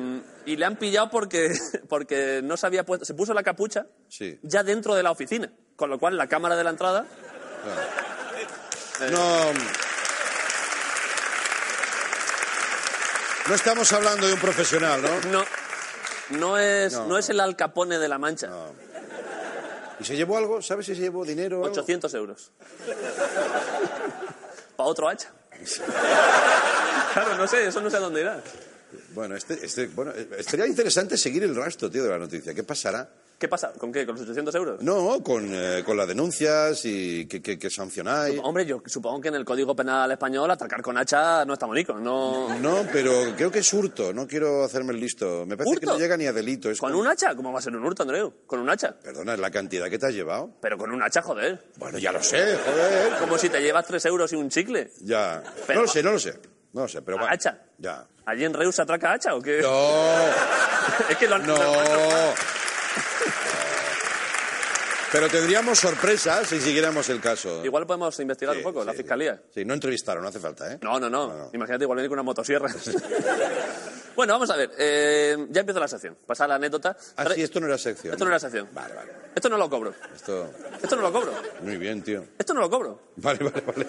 y 0.45 0.55
le 0.57 0.65
han 0.65 0.77
pillado 0.77 1.09
porque, 1.11 1.51
porque 1.89 2.41
no 2.43 2.57
se 2.57 2.65
había 2.65 2.83
puesto, 2.85 3.05
se 3.05 3.13
puso 3.13 3.33
la 3.35 3.43
capucha 3.43 3.85
Sí. 4.07 4.39
ya 4.41 4.63
dentro 4.63 4.95
de 4.95 5.03
la 5.03 5.11
oficina. 5.11 5.51
Con 5.75 5.89
lo 5.91 5.99
cual 5.99 6.17
la 6.17 6.27
cámara 6.27 6.55
de 6.55 6.63
la 6.63 6.71
entrada 6.71 7.05
No. 9.11 9.51
No 13.47 13.55
estamos 13.55 13.91
hablando 13.93 14.27
de 14.27 14.33
un 14.33 14.39
profesional, 14.39 15.01
¿no? 15.01 15.31
no, 15.31 15.45
no, 16.37 16.57
es, 16.57 16.93
No, 16.93 16.99
no, 17.03 17.07
no. 17.09 17.17
es 17.17 17.29
el 17.29 17.39
alcapone 17.39 17.97
de 17.97 18.07
la 18.07 18.17
mancha. 18.19 18.49
¿Y 19.99 20.03
se 20.03 20.15
llevó 20.15 20.37
algo? 20.37 20.61
¿Sabes 20.61 20.85
si 20.85 20.95
se 20.95 21.01
llevó 21.01 21.25
dinero? 21.25 21.57
o 21.61 21.65
algo? 21.65 21.73
800 21.73 22.13
euros. 22.13 22.51
Para 24.75 24.89
otro 24.89 25.09
hacha. 25.09 25.31
Claro, 27.13 27.35
no 27.37 27.47
sé, 27.47 27.67
eso 27.67 27.81
no 27.81 27.89
sé 27.89 27.97
a 27.97 28.01
dónde 28.01 28.21
irá. 28.21 28.41
Bueno, 29.13 29.35
este, 29.35 29.65
este, 29.65 29.87
bueno, 29.87 30.11
eh, 30.15 30.43
sería 30.47 30.67
interesante 30.67 31.17
seguir 31.17 31.43
el 31.43 31.55
rastro, 31.55 31.89
tío, 31.89 32.03
de 32.03 32.09
la 32.09 32.19
noticia. 32.19 32.53
¿Qué 32.53 32.63
pasará? 32.63 33.09
¿Qué 33.39 33.47
pasa? 33.47 33.71
¿Con 33.71 33.89
qué? 33.93 34.05
¿Con 34.05 34.15
los 34.15 34.23
800 34.23 34.53
euros? 34.55 34.81
No, 34.81 35.23
con, 35.23 35.47
eh, 35.53 35.81
con 35.85 35.95
las 35.95 36.05
denuncias 36.09 36.81
y 36.83 37.25
que, 37.25 37.41
que, 37.41 37.57
que 37.57 37.69
sancionáis. 37.69 38.37
Hombre, 38.43 38.65
yo 38.65 38.83
supongo 38.85 39.21
que 39.21 39.29
en 39.29 39.35
el 39.35 39.45
Código 39.45 39.73
Penal 39.73 40.11
español 40.11 40.51
atacar 40.51 40.81
con 40.81 40.97
hacha 40.97 41.45
no 41.45 41.53
está 41.53 41.65
bonito. 41.65 41.93
No... 41.93 42.59
No, 42.59 42.85
pero 42.91 43.33
creo 43.37 43.49
que 43.49 43.59
es 43.59 43.73
hurto. 43.73 44.11
No 44.11 44.27
quiero 44.27 44.65
hacerme 44.65 44.91
el 44.91 44.99
listo. 44.99 45.45
Me 45.45 45.55
parece 45.55 45.77
que 45.79 45.85
no 45.85 45.97
llega 45.97 46.17
ni 46.17 46.25
a 46.25 46.33
delito. 46.33 46.69
Es 46.69 46.79
¿Con 46.79 46.89
como- 46.91 47.01
un 47.01 47.07
hacha? 47.07 47.33
¿Cómo 47.33 47.53
va 47.53 47.59
a 47.59 47.61
ser 47.61 47.73
un 47.73 47.85
hurto, 47.85 48.03
Andreu? 48.03 48.33
¿Con 48.45 48.59
un 48.59 48.69
hacha? 48.69 48.99
Perdona, 48.99 49.35
es 49.35 49.39
la 49.39 49.49
cantidad 49.51 49.89
que 49.89 49.97
te 49.97 50.07
has 50.07 50.13
llevado. 50.13 50.51
Pero 50.59 50.77
con 50.77 50.91
un 50.91 51.01
hacha, 51.01 51.21
joder. 51.21 51.63
Bueno, 51.77 51.97
ya 51.97 52.11
lo 52.11 52.21
sé, 52.21 52.57
joder. 52.57 53.19
Como 53.19 53.37
si 53.37 53.47
te 53.47 53.61
llevas 53.61 53.85
3 53.87 54.03
euros 54.07 54.33
y 54.33 54.35
un 54.35 54.49
chicle. 54.49 54.91
Ya. 54.99 55.41
Pero- 55.65 55.79
no 55.79 55.85
lo 55.85 55.91
sé, 55.91 56.03
no 56.03 56.11
lo 56.11 56.19
sé. 56.19 56.33
No 56.73 56.81
lo 56.81 56.87
sé, 56.89 57.01
pero 57.01 57.17
bueno. 57.17 57.31
¿Hacha? 57.33 57.57
Ya. 57.77 58.05
¿Allí 58.25 58.43
en 58.43 58.53
Reus 58.53 58.75
se 58.75 58.81
atraca 58.81 59.13
hacha 59.13 59.33
o 59.33 59.41
qué? 59.41 59.61
No, 59.61 59.89
es 61.09 61.15
que 61.17 61.25
lo 61.27 61.35
han... 61.35 61.47
no. 61.47 61.55
Pero 65.11 65.27
tendríamos 65.27 65.79
sorpresas 65.79 66.47
si 66.47 66.59
siguiéramos 66.61 67.09
el 67.09 67.19
caso. 67.19 67.65
Igual 67.65 67.87
podemos 67.87 68.19
investigar 68.19 68.53
Sí, 68.53 68.59
un 68.59 68.63
poco, 68.63 68.83
la 68.85 68.91
sí. 68.91 68.99
fiscalía. 68.99 69.41
Sí, 69.53 69.65
no 69.65 69.73
entrevistaron, 69.73 70.21
no 70.21 70.29
hace 70.29 70.39
falta, 70.39 70.71
¿eh? 70.71 70.77
No, 70.81 70.99
no, 70.99 71.09
no. 71.09 71.27
No, 71.27 71.37
no. 71.37 71.49
Imagínate 71.53 71.83
igual 71.85 71.95
venir 71.97 72.09
con 72.09 72.17
una 72.19 72.23
motosierra. 72.23 72.69
bueno, 74.15 74.33
vamos 74.33 74.49
a 74.51 74.55
ver. 74.55 74.69
eh, 74.77 75.35
ya 75.49 75.61
empieza 75.61 75.79
la 75.79 75.87
sección. 75.87 76.15
Pasar 76.27 76.47
la 76.49 76.55
anécdota. 76.55 76.95
Ah, 77.17 77.25
sí, 77.33 77.41
esto 77.41 77.59
no 77.59 77.65
era 77.65 77.77
sección. 77.79 78.13
Esto 78.13 78.23
no 78.25 78.29
era 78.31 78.39
sección. 78.39 78.69
Vale, 78.71 78.93
vale. 78.93 79.11
Esto 79.35 79.49
no 79.49 79.57
lo 79.57 79.67
cobro. 79.69 79.93
Esto... 80.15 80.51
Esto 80.81 80.95
no 80.95 81.01
lo 81.01 81.11
cobro. 81.11 81.33
Muy 81.61 81.77
bien, 81.77 82.03
tío. 82.03 82.23
Esto 82.37 82.53
no 82.53 82.61
lo 82.61 82.69
cobro. 82.69 83.01
Vale, 83.15 83.39
vale, 83.43 83.61
vale. 83.65 83.87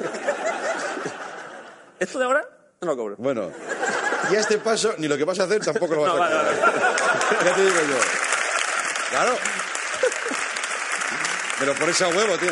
Esto 1.99 2.19
de 2.19 2.25
ahora 2.25 2.49
no 2.81 2.87
lo 2.89 2.97
cobro. 2.97 3.17
Bueno. 3.19 3.51
Y 4.33 4.37
a 4.37 4.41
este 4.41 4.59
paso, 4.59 4.95
ni 4.99 5.07
lo 5.07 5.19
que 5.19 5.25
vas 5.25 5.39
a 5.41 5.45
hacer 5.45 5.63
tampoco 5.63 5.95
lo 5.97 6.03
vas 6.03 6.15
No, 6.15 6.23
a 6.23 6.29
vale, 6.29 6.35
vale. 6.37 6.57
Ya 7.45 7.55
te 7.55 7.61
digo 7.63 7.77
yo. 7.77 7.97
Claro. 9.11 9.33
Me 11.61 11.67
lo 11.67 11.75
pones 11.75 12.01
a 12.03 12.09
huevo, 12.09 12.39
tío. 12.39 12.51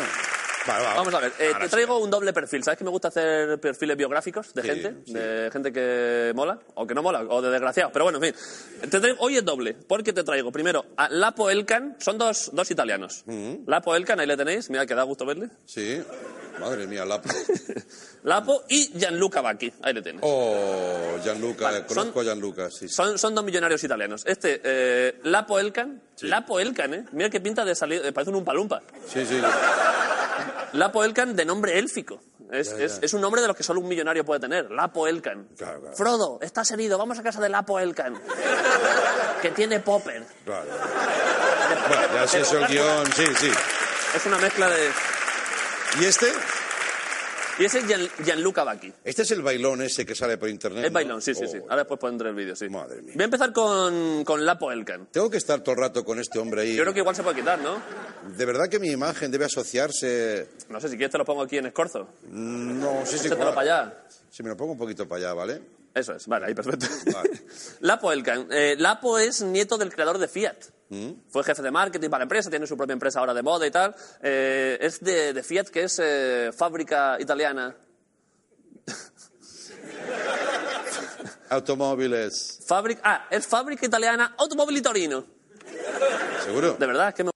Vale, 0.67 0.83
va. 0.83 0.93
Vamos 0.95 1.13
a 1.13 1.19
ver, 1.19 1.31
eh, 1.39 1.51
te 1.57 1.65
sí. 1.65 1.71
traigo 1.71 1.97
un 1.97 2.11
doble 2.11 2.31
perfil. 2.33 2.63
¿Sabes 2.63 2.77
que 2.77 2.83
me 2.83 2.89
gusta 2.91 3.07
hacer 3.07 3.59
perfiles 3.59 3.97
biográficos 3.97 4.53
de 4.53 4.61
Sí, 4.61 4.67
gente? 4.67 4.93
sí. 5.05 5.13
De 5.13 5.49
gente 5.51 5.71
que 5.73 6.31
mola, 6.35 6.59
o 6.75 6.85
que 6.85 6.93
no 6.93 7.01
mola, 7.01 7.21
o 7.27 7.41
de 7.41 7.49
desgraciados. 7.49 7.91
Pero 7.93 8.05
bueno, 8.05 8.19
en 8.23 8.33
fin. 8.33 8.89
Te 8.89 8.99
traigo- 8.99 9.17
hoy 9.19 9.37
es 9.37 9.45
doble, 9.45 9.73
porque 9.87 10.13
te 10.13 10.23
traigo 10.23 10.51
primero 10.51 10.85
a 10.97 11.09
Lapo 11.09 11.49
Elkan, 11.49 11.95
son 11.99 12.17
dos, 12.17 12.51
dos 12.53 12.69
italianos. 12.69 13.23
Lapo 13.65 13.95
Elkan, 13.95 14.19
ahí 14.19 14.27
le 14.27 14.37
tenéis, 14.37 14.69
mira 14.69 14.85
que 14.85 14.93
da 14.93 15.03
gusto 15.03 15.25
verle. 15.25 15.49
Sí. 15.65 16.03
Madre 16.59 16.87
mía, 16.87 17.05
la... 17.05 17.21
Lapo 18.23 18.63
y 18.67 18.91
Gianluca 18.97 19.39
Bacchi, 19.41 19.71
ahí 19.81 19.93
le 19.93 20.01
tienes. 20.01 20.21
Oh, 20.25 21.17
Gianluca, 21.23 21.65
Vale, 21.65 21.85
conozco 21.85 22.13
son- 22.13 22.21
a 22.21 22.23
Gianluca, 22.25 22.69
sí. 22.69 22.87
sí. 22.87 22.89
Son, 22.89 23.17
son 23.17 23.33
dos 23.35 23.43
millonarios 23.45 23.81
italianos. 23.83 24.23
Este, 24.25 24.59
eh, 24.63 25.19
Lapo 25.23 25.57
Elkan, 25.59 26.01
Lapo 26.21 26.59
Elkan, 26.59 26.93
¿eh? 26.93 27.05
Mira 27.13 27.29
qué 27.29 27.39
pinta 27.39 27.63
de 27.63 27.75
salir, 27.75 28.01
eh, 28.05 28.11
parece 28.11 28.31
un 28.31 28.37
umpalumpa. 28.37 28.81
Sí, 29.07 29.25
sí. 29.25 29.39
Lapo 30.73 31.03
Elkan 31.03 31.35
de 31.35 31.45
nombre 31.45 31.79
élfico. 31.79 32.21
Es, 32.51 32.71
Ya, 32.71 32.77
ya. 32.79 32.85
es- 32.85 32.99
es 33.01 33.13
un 33.13 33.21
nombre 33.21 33.41
de 33.41 33.47
los 33.47 33.55
que 33.55 33.63
solo 33.63 33.79
un 33.79 33.87
millonario 33.87 34.25
puede 34.25 34.41
tener. 34.41 34.69
Lapo 34.71 35.07
Elkan. 35.07 35.47
Claro, 35.57 35.79
claro. 35.81 35.95
Frodo, 35.95 36.39
estás 36.41 36.69
herido, 36.71 36.97
vamos 36.97 37.17
a 37.19 37.23
casa 37.23 37.39
de 37.39 37.47
Lapo 37.49 37.79
Elkan. 37.79 38.19
que 39.41 39.51
tiene 39.51 39.79
popper. 39.79 40.25
Claro. 40.45 40.65
Bueno, 41.87 42.03
ya 42.15 42.27
sé 42.27 42.41
eso 42.41 42.57
el 42.57 42.67
guion, 42.67 43.05
sí, 43.15 43.25
sí. 43.39 43.51
Es 44.15 44.25
una 44.25 44.37
mezcla 44.39 44.67
de... 44.69 44.89
¿Y 46.01 46.05
este? 46.05 46.27
Y 47.57 47.65
ese 47.65 47.79
es 47.79 47.85
Gian- 47.87 48.09
Gianluca 48.23 48.63
Bacchi. 48.63 48.93
Este 49.03 49.23
es 49.23 49.31
el 49.31 49.41
bailón 49.41 49.81
ese 49.81 50.05
que 50.05 50.15
sale 50.15 50.37
por 50.37 50.47
internet. 50.47 50.85
¿no? 50.85 50.91
bailón, 50.91 51.21
sí, 51.21 51.35
sí, 51.35 51.45
sí. 51.45 51.57
Oh, 51.57 51.63
Ahora 51.63 51.77
después 51.77 51.99
pondré 51.99 52.29
el 52.29 52.35
vídeo, 52.35 52.55
sí. 52.55 52.69
Madre 52.69 53.01
mía. 53.01 53.13
Voy 53.15 53.21
a 53.23 53.25
empezar 53.25 53.51
con, 53.51 54.23
con 54.23 54.45
Lapo 54.45 54.71
Elkan. 54.71 55.07
Tengo 55.11 55.29
que 55.29 55.37
estar 55.37 55.59
todo 55.61 55.73
el 55.75 55.81
rato 55.81 56.05
con 56.05 56.19
este 56.19 56.39
hombre 56.39 56.61
ahí. 56.61 56.75
Yo 56.75 56.83
creo 56.83 56.93
que 56.93 56.99
igual 57.01 57.15
se 57.17 57.23
puede 57.23 57.35
quitar, 57.35 57.59
¿no? 57.59 57.81
De 58.37 58.45
verdad 58.45 58.69
que 58.69 58.79
mi 58.79 58.89
imagen 58.89 59.29
debe 59.29 59.43
asociarse. 59.45 60.47
No 60.69 60.79
sé, 60.79 60.87
si 60.87 60.95
quieres 60.95 61.11
te 61.11 61.17
lo 61.17 61.25
pongo 61.25 61.41
aquí 61.41 61.57
en 61.57 61.65
Escorzo. 61.65 62.07
No, 62.29 63.01
sí, 63.05 63.17
sí. 63.17 63.27
Échatelo 63.27 63.35
claro. 63.37 63.55
para 63.55 63.75
allá. 63.85 64.03
Si 64.29 64.41
me 64.41 64.49
lo 64.49 64.55
pongo 64.55 64.71
un 64.73 64.77
poquito 64.77 65.05
para 65.07 65.19
allá, 65.19 65.33
¿vale? 65.33 65.61
Eso 65.93 66.13
es, 66.13 66.27
vale, 66.27 66.45
ahí 66.45 66.53
perfecto. 66.53 66.85
Vale. 67.11 67.31
Lapo 67.81 68.11
Elkan. 68.13 68.47
Eh, 68.51 68.75
Lapo 68.77 69.17
es 69.19 69.41
nieto 69.41 69.77
del 69.77 69.91
creador 69.91 70.17
de 70.17 70.29
Fiat. 70.29 70.55
¿Mm? 70.89 71.11
Fue 71.29 71.43
jefe 71.43 71.61
de 71.61 71.71
marketing 71.71 72.09
para 72.09 72.19
la 72.19 72.23
empresa, 72.23 72.49
tiene 72.49 72.65
su 72.65 72.75
propia 72.75 72.93
empresa 72.93 73.19
ahora 73.19 73.33
de 73.33 73.43
moda 73.43 73.67
y 73.67 73.71
tal. 73.71 73.95
Eh, 74.21 74.77
es 74.81 74.99
de, 74.99 75.33
de 75.33 75.43
Fiat, 75.43 75.65
que 75.65 75.83
es 75.83 75.99
eh, 76.03 76.51
fábrica 76.55 77.17
italiana. 77.19 77.75
Automóviles. 81.49 82.59
Fábrica, 82.65 83.01
ah, 83.03 83.27
es 83.29 83.47
fábrica 83.47 83.85
italiana 83.85 84.35
Automobili 84.37 84.81
Torino. 84.81 85.25
¿Seguro? 86.43 86.73
De 86.73 86.85
verdad, 86.85 87.09
es 87.09 87.15
que 87.15 87.23
me 87.23 87.31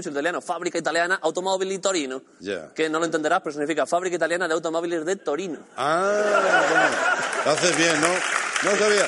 mucho 0.00 0.08
el 0.08 0.14
italiano. 0.14 0.40
Fábrica 0.40 0.78
italiana 0.78 1.18
Automobili 1.22 1.78
Torino. 1.78 2.22
Ya. 2.40 2.72
Que 2.74 2.88
no 2.88 2.98
lo 2.98 3.04
entenderás, 3.04 3.40
pero 3.42 3.52
significa 3.52 3.86
fábrica 3.86 4.16
italiana 4.16 4.48
de 4.48 4.54
automóviles 4.54 5.04
de 5.04 5.16
Torino. 5.16 5.58
Ah, 5.76 6.64
bueno. 6.70 6.96
Lo 7.44 7.50
haces 7.52 7.76
bien, 7.76 8.00
¿no? 8.00 8.08
No 8.08 8.76
sabía. 8.76 9.06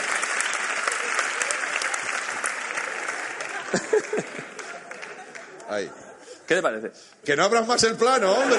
Ahí. 5.69 5.91
¿Qué 6.47 6.55
te 6.57 6.63
parece? 6.63 6.93
Que 7.25 7.35
no 7.37 7.45
abras 7.45 7.67
más 7.67 7.83
el 7.85 7.97
plano, 7.97 8.33
hombre. 8.33 8.59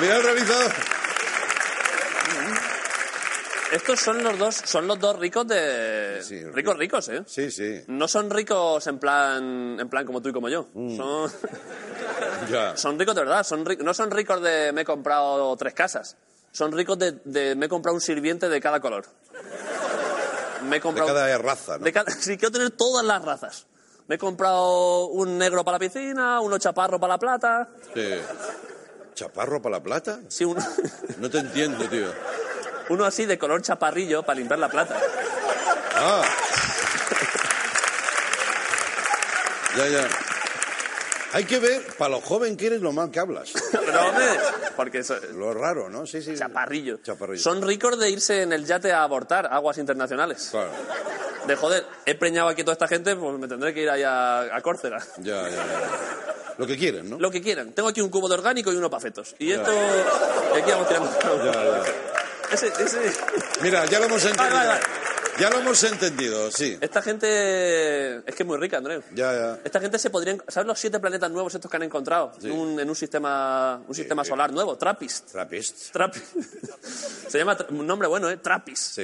Mira 0.00 0.16
el 0.16 0.22
realizador. 0.22 0.72
Estos 3.72 4.00
son 4.00 4.22
los 4.24 4.38
dos, 4.38 4.54
son 4.64 4.86
los 4.86 4.98
dos 4.98 5.18
ricos 5.18 5.46
de 5.46 6.20
Sí, 6.22 6.42
ricos 6.44 6.76
ricos, 6.78 7.08
¿eh? 7.10 7.22
Sí, 7.26 7.50
sí. 7.50 7.82
No 7.88 8.08
son 8.08 8.30
ricos 8.30 8.86
en 8.86 8.98
plan, 8.98 9.78
en 9.78 9.88
plan 9.90 10.06
como 10.06 10.22
tú 10.22 10.30
y 10.30 10.32
como 10.32 10.48
yo. 10.48 10.68
Mm. 10.72 10.96
Son, 10.96 11.32
Ya. 12.50 12.76
son 12.76 12.98
ricos 12.98 13.14
de 13.14 13.20
verdad. 13.22 13.44
Son 13.44 13.64
no 13.80 13.92
son 13.94 14.10
ricos 14.10 14.40
de 14.42 14.72
me 14.72 14.82
he 14.82 14.84
comprado 14.84 15.54
tres 15.56 15.74
casas. 15.74 16.16
Son 16.50 16.72
ricos 16.72 16.98
de, 16.98 17.12
de 17.24 17.54
me 17.56 17.66
he 17.66 17.68
comprado 17.68 17.94
un 17.94 18.00
sirviente 18.00 18.48
de 18.48 18.60
cada 18.60 18.80
color. 18.80 19.04
Me 20.64 20.76
he 20.78 20.80
De 20.80 20.94
cada 20.94 21.38
raza, 21.38 21.78
¿no? 21.78 21.84
de 21.84 21.92
cada- 21.92 22.10
sí, 22.18 22.36
quiero 22.38 22.52
tener 22.52 22.70
todas 22.70 23.04
las 23.04 23.22
razas. 23.22 23.66
Me 24.06 24.14
he 24.14 24.18
comprado 24.18 25.06
un 25.08 25.36
negro 25.36 25.62
para 25.64 25.74
la 25.76 25.78
piscina, 25.80 26.40
uno 26.40 26.56
chaparro 26.58 26.98
para 26.98 27.14
la 27.14 27.18
plata. 27.18 27.68
Sí. 27.94 28.14
¿Chaparro 29.14 29.60
para 29.60 29.76
la 29.76 29.82
plata? 29.82 30.20
Sí, 30.28 30.44
uno, 30.44 30.64
No 31.18 31.28
te 31.28 31.38
entiendo, 31.38 31.84
tío. 31.88 32.06
Uno 32.88 33.04
así 33.04 33.26
de 33.26 33.38
color 33.38 33.62
chaparrillo 33.62 34.22
para 34.22 34.38
limpiar 34.38 34.58
la 34.58 34.68
plata. 34.68 34.98
Ah. 35.94 36.22
Ya, 39.76 39.88
ya. 39.88 40.08
Hay 41.32 41.44
que 41.44 41.58
ver, 41.58 41.82
para 41.98 42.12
lo 42.12 42.20
joven 42.20 42.56
que 42.56 42.68
eres, 42.68 42.80
lo 42.80 42.90
mal 42.92 43.10
que 43.10 43.20
hablas. 43.20 43.52
Pero, 43.70 44.06
hombre, 44.06 44.26
porque 44.76 44.98
eso, 44.98 45.16
Lo 45.34 45.52
raro, 45.52 45.90
¿no? 45.90 46.06
Sí, 46.06 46.22
sí. 46.22 46.34
Chaparrillo. 46.34 46.98
Chaparrillo. 47.02 47.42
Son 47.42 47.60
ricos 47.60 47.98
de 47.98 48.10
irse 48.10 48.42
en 48.42 48.52
el 48.52 48.64
yate 48.64 48.92
a 48.92 49.02
abortar 49.02 49.46
aguas 49.52 49.76
internacionales. 49.78 50.48
Claro. 50.50 50.70
De 51.46 51.54
joder, 51.54 51.84
he 52.06 52.14
preñado 52.14 52.48
aquí 52.48 52.62
toda 52.62 52.72
esta 52.72 52.88
gente, 52.88 53.14
pues 53.14 53.38
me 53.38 53.46
tendré 53.46 53.74
que 53.74 53.82
ir 53.82 53.90
ahí 53.90 54.02
a, 54.02 54.40
a 54.40 54.60
Córcega. 54.62 54.98
Ya, 55.18 55.48
ya, 55.48 55.56
ya. 55.56 55.90
Lo 56.56 56.66
que 56.66 56.76
quieren, 56.76 57.08
¿no? 57.08 57.18
Lo 57.18 57.30
que 57.30 57.40
quieran. 57.40 57.72
Tengo 57.72 57.88
aquí 57.88 58.00
un 58.00 58.08
cubo 58.10 58.28
de 58.28 58.34
orgánico 58.34 58.72
y 58.72 58.76
uno 58.76 58.90
para 58.90 59.00
fetos. 59.00 59.36
Y 59.38 59.52
esto. 59.52 59.70
Y 59.72 60.58
aquí 60.58 60.70
vamos 60.70 60.88
tirando. 60.88 61.10
Ya, 61.44 61.52
ya. 61.52 61.82
Ese, 62.52 62.68
ese. 62.68 63.12
Mira, 63.62 63.84
ya 63.86 63.98
lo 63.98 64.06
hemos 64.06 64.24
entendido. 64.24 64.54
Vale, 64.56 64.68
vale, 64.68 64.80
Ya 65.38 65.50
lo 65.50 65.58
hemos 65.58 65.82
entendido, 65.84 66.50
sí. 66.50 66.76
Esta 66.80 67.02
gente. 67.02 68.16
Es 68.28 68.34
que 68.34 68.42
es 68.42 68.46
muy 68.46 68.56
rica, 68.58 68.78
Andreu. 68.78 69.02
Ya, 69.14 69.32
ya. 69.32 69.58
Esta 69.64 69.80
gente 69.80 69.98
se 69.98 70.10
podrían. 70.10 70.42
¿Sabes 70.48 70.66
los 70.66 70.78
siete 70.78 70.98
planetas 70.98 71.30
nuevos 71.30 71.54
estos 71.54 71.70
que 71.70 71.76
han 71.76 71.82
encontrado? 71.84 72.32
Sí. 72.40 72.46
En, 72.48 72.52
un, 72.58 72.80
en 72.80 72.88
un 72.88 72.96
sistema, 72.96 73.80
un 73.86 73.94
sistema 73.94 74.24
solar 74.24 74.52
nuevo. 74.52 74.76
Trappist. 74.76 75.30
Trappist. 75.32 75.92
Trappist. 75.92 76.24
se 77.28 77.38
llama. 77.38 77.56
Un 77.70 77.86
nombre 77.86 78.08
bueno, 78.08 78.28
¿eh? 78.30 78.38
Trappist. 78.38 78.94
Sí. 78.96 79.02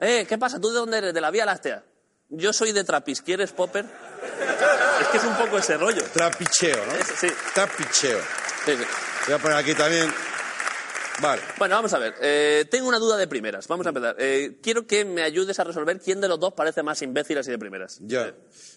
Eh, 0.00 0.24
¿qué 0.28 0.38
pasa? 0.38 0.60
¿Tú 0.60 0.68
de 0.70 0.74
dónde 0.78 0.98
eres? 0.98 1.14
De 1.14 1.20
la 1.20 1.30
Vía 1.30 1.44
Láctea. 1.44 1.82
Yo 2.30 2.52
soy 2.52 2.72
de 2.72 2.82
Trapis, 2.84 3.20
¿quieres 3.20 3.52
popper? 3.52 3.84
Es 3.84 5.08
que 5.08 5.18
es 5.18 5.24
un 5.24 5.36
poco 5.36 5.58
ese 5.58 5.76
rollo. 5.76 6.02
Trapicheo, 6.12 6.84
¿no? 6.86 6.92
Es- 6.94 7.06
sí. 7.20 7.28
Trapicheo. 7.54 8.18
Sí, 8.64 8.72
sí. 8.76 8.84
Voy 9.26 9.34
a 9.34 9.38
poner 9.38 9.58
aquí 9.58 9.74
también. 9.74 10.12
Vale. 11.22 11.42
Bueno, 11.58 11.76
vamos 11.76 11.92
a 11.92 11.98
ver. 11.98 12.14
Eh, 12.20 12.64
tengo 12.70 12.88
una 12.88 12.98
duda 12.98 13.16
de 13.16 13.28
primeras. 13.28 13.68
Vamos 13.68 13.86
a 13.86 13.90
empezar. 13.90 14.16
Eh, 14.18 14.58
quiero 14.62 14.86
que 14.86 15.04
me 15.04 15.22
ayudes 15.22 15.58
a 15.60 15.64
resolver 15.64 16.00
quién 16.00 16.20
de 16.20 16.28
los 16.28 16.40
dos 16.40 16.54
parece 16.54 16.82
más 16.82 17.00
imbécil 17.02 17.38
así 17.38 17.50
de 17.50 17.58
primeras. 17.58 17.98
Ya. 18.02 18.34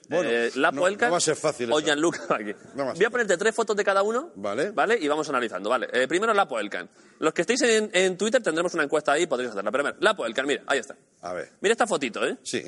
Bueno, 0.09 0.29
Eh, 0.29 0.51
Lapo 0.55 0.77
no, 0.77 0.87
Elkan 0.87 1.09
no 1.09 1.13
va 1.13 1.17
a 1.17 1.21
ser 1.21 1.35
fácil. 1.35 1.71
o. 1.73 1.79
Gianluca 1.79 2.21
Bagui. 2.29 2.53
No 2.75 2.85
va 2.85 2.91
a 2.91 2.95
ser 2.95 2.99
Voy 2.99 3.05
a 3.05 3.09
ponerte 3.09 3.37
tres 3.37 3.55
fotos 3.55 3.75
de 3.75 3.83
cada 3.83 4.03
uno. 4.03 4.31
Vale. 4.35 4.71
Vale, 4.71 4.97
y 5.01 5.07
vamos 5.07 5.27
analizando. 5.29 5.69
Vale. 5.69 5.87
Eh, 5.91 6.07
primero 6.07 6.33
Lapo 6.33 6.59
Elkan. 6.59 6.87
Los 7.19 7.33
que 7.33 7.41
estéis 7.41 7.61
en, 7.63 7.89
en 7.93 8.17
Twitter 8.17 8.41
tendremos 8.43 8.73
una 8.75 8.83
encuesta 8.83 9.13
ahí, 9.13 9.25
podréis 9.25 9.49
hacerla. 9.51 9.71
Pero 9.71 9.83
primero, 9.83 9.97
Lapo 10.01 10.25
Elkan, 10.25 10.45
mira, 10.45 10.63
ahí 10.67 10.79
está. 10.79 10.95
A 11.21 11.33
ver. 11.33 11.49
Mira 11.61 11.71
esta 11.73 11.87
fotito, 11.87 12.23
¿eh? 12.25 12.37
Sí. 12.43 12.61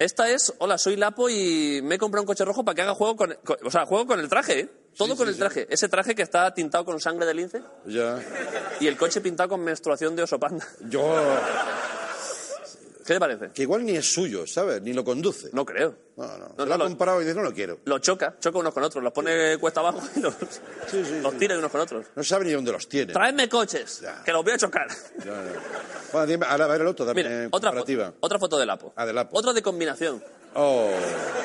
Esta 0.00 0.30
es, 0.30 0.54
hola, 0.58 0.78
soy 0.78 0.94
Lapo 0.94 1.28
y 1.28 1.80
me 1.82 1.96
he 1.96 1.98
comprado 1.98 2.22
un 2.22 2.26
coche 2.28 2.44
rojo 2.44 2.64
para 2.64 2.76
que 2.76 2.82
haga 2.82 2.94
juego 2.94 3.16
con, 3.16 3.36
con- 3.44 3.56
o 3.64 3.70
sea, 3.70 3.84
juego 3.84 4.06
con 4.06 4.20
el 4.20 4.28
traje, 4.28 4.60
¿eh? 4.60 4.68
Todo 4.96 5.08
Sí, 5.08 5.16
con 5.16 5.26
sí, 5.26 5.30
el 5.30 5.34
sí. 5.34 5.40
traje. 5.40 5.66
Ese 5.70 5.88
traje 5.88 6.14
que 6.14 6.22
está 6.22 6.54
tintado 6.54 6.84
con 6.84 7.00
sangre 7.00 7.26
de 7.26 7.34
lince 7.34 7.62
Ya. 7.84 8.20
y 8.78 8.86
el 8.86 8.96
coche 8.96 9.20
pintado 9.20 9.48
con 9.48 9.60
menstruación 9.60 10.14
de 10.14 10.22
oso 10.22 10.38
panda. 10.38 10.64
Yo. 10.88 11.02
¿Qué 13.08 13.14
te 13.14 13.20
parece? 13.20 13.50
Que 13.54 13.62
igual 13.62 13.84
ni 13.84 13.96
es 13.96 14.12
suyo, 14.12 14.46
¿sabes? 14.46 14.80
Ni 14.82 14.92
lo 14.92 15.02
conduce. 15.02 15.48
No 15.52 15.64
creo. 15.64 15.94
No, 16.16 16.26
no. 16.26 16.38
No, 16.38 16.48
Se 16.48 16.54
no, 16.58 16.66
lo 16.66 16.74
ha 16.74 16.78
lo- 16.78 16.84
comprado 16.84 17.20
y 17.22 17.24
dice, 17.24 17.34
no 17.36 17.42
lo 17.42 17.54
quiero. 17.54 17.78
Los 17.86 18.00
choca, 18.02 18.34
choca 18.38 18.58
unos 18.58 18.74
con 18.74 18.82
otros, 18.84 19.02
los 19.02 19.12
pone 19.12 19.56
cuesta 19.58 19.80
abajo 19.80 20.02
y 20.16 20.20
los, 20.20 20.34
sí, 20.90 21.02
los 21.22 21.32
sí. 21.32 21.38
tira 21.38 21.56
unos 21.58 21.70
con 21.70 21.80
otros. 21.80 22.06
No 22.14 22.22
sabe 22.22 22.44
ni 22.44 22.52
dónde 22.52 22.70
los 22.72 22.88
tiene. 22.88 23.12
Traedme 23.12 23.48
coches, 23.48 24.00
Ya. 24.02 24.22
que 24.24 24.30
los 24.32 24.44
voy 24.44 24.52
a 24.52 24.58
chocar. 24.58 24.86
Bueno, 26.12 26.46
ahora 26.48 26.64
a 26.64 26.68
ver 26.68 26.80
el 26.80 26.86
otro 26.86 27.06
también. 27.06 27.26
Mira, 27.28 27.44
eh, 27.44 27.48
otra 27.50 27.72
foto, 27.72 28.14
otra 28.20 28.38
foto 28.38 28.58
del 28.58 28.66
Lapo. 28.66 28.92
Ah, 28.96 29.04
del 29.06 29.14
Lapo. 29.14 29.38
Otra 29.38 29.52
de 29.52 29.62
combinación. 29.62 30.22
Oh. 30.54 30.90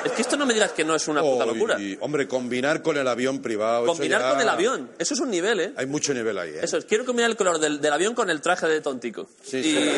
Es 0.04 0.12
que 0.12 0.22
esto 0.22 0.36
no 0.36 0.46
me 0.46 0.54
digas 0.54 0.72
que 0.72 0.82
no 0.84 0.94
es 0.94 1.06
una 1.08 1.20
puta 1.22 1.44
locura. 1.46 1.78
y- 1.78 1.96
hombre, 2.00 2.26
combinar 2.26 2.82
con 2.82 2.96
el 2.96 3.06
avión 3.06 3.40
privado. 3.42 3.84
eso 3.84 3.92
Combinar 3.92 4.20
ya- 4.22 4.30
con 4.30 4.40
el 4.40 4.48
avión, 4.48 4.90
eso 4.98 5.14
es 5.14 5.20
un 5.20 5.30
nivel, 5.30 5.60
¿eh? 5.60 5.72
Hay 5.76 5.86
mucho 5.86 6.12
nivel 6.14 6.36
ahí, 6.38 6.50
¿eh? 6.50 6.60
Eso 6.62 6.78
es, 6.78 6.84
quiero 6.86 7.04
combinar 7.04 7.30
el 7.30 7.36
color 7.36 7.58
del, 7.58 7.80
del 7.80 7.92
avión 7.92 8.14
con 8.14 8.30
el 8.30 8.40
traje 8.40 8.66
de 8.66 8.80
tontico. 8.80 9.28
Sí, 9.42 9.58
y, 9.58 9.62
sí. 9.62 9.90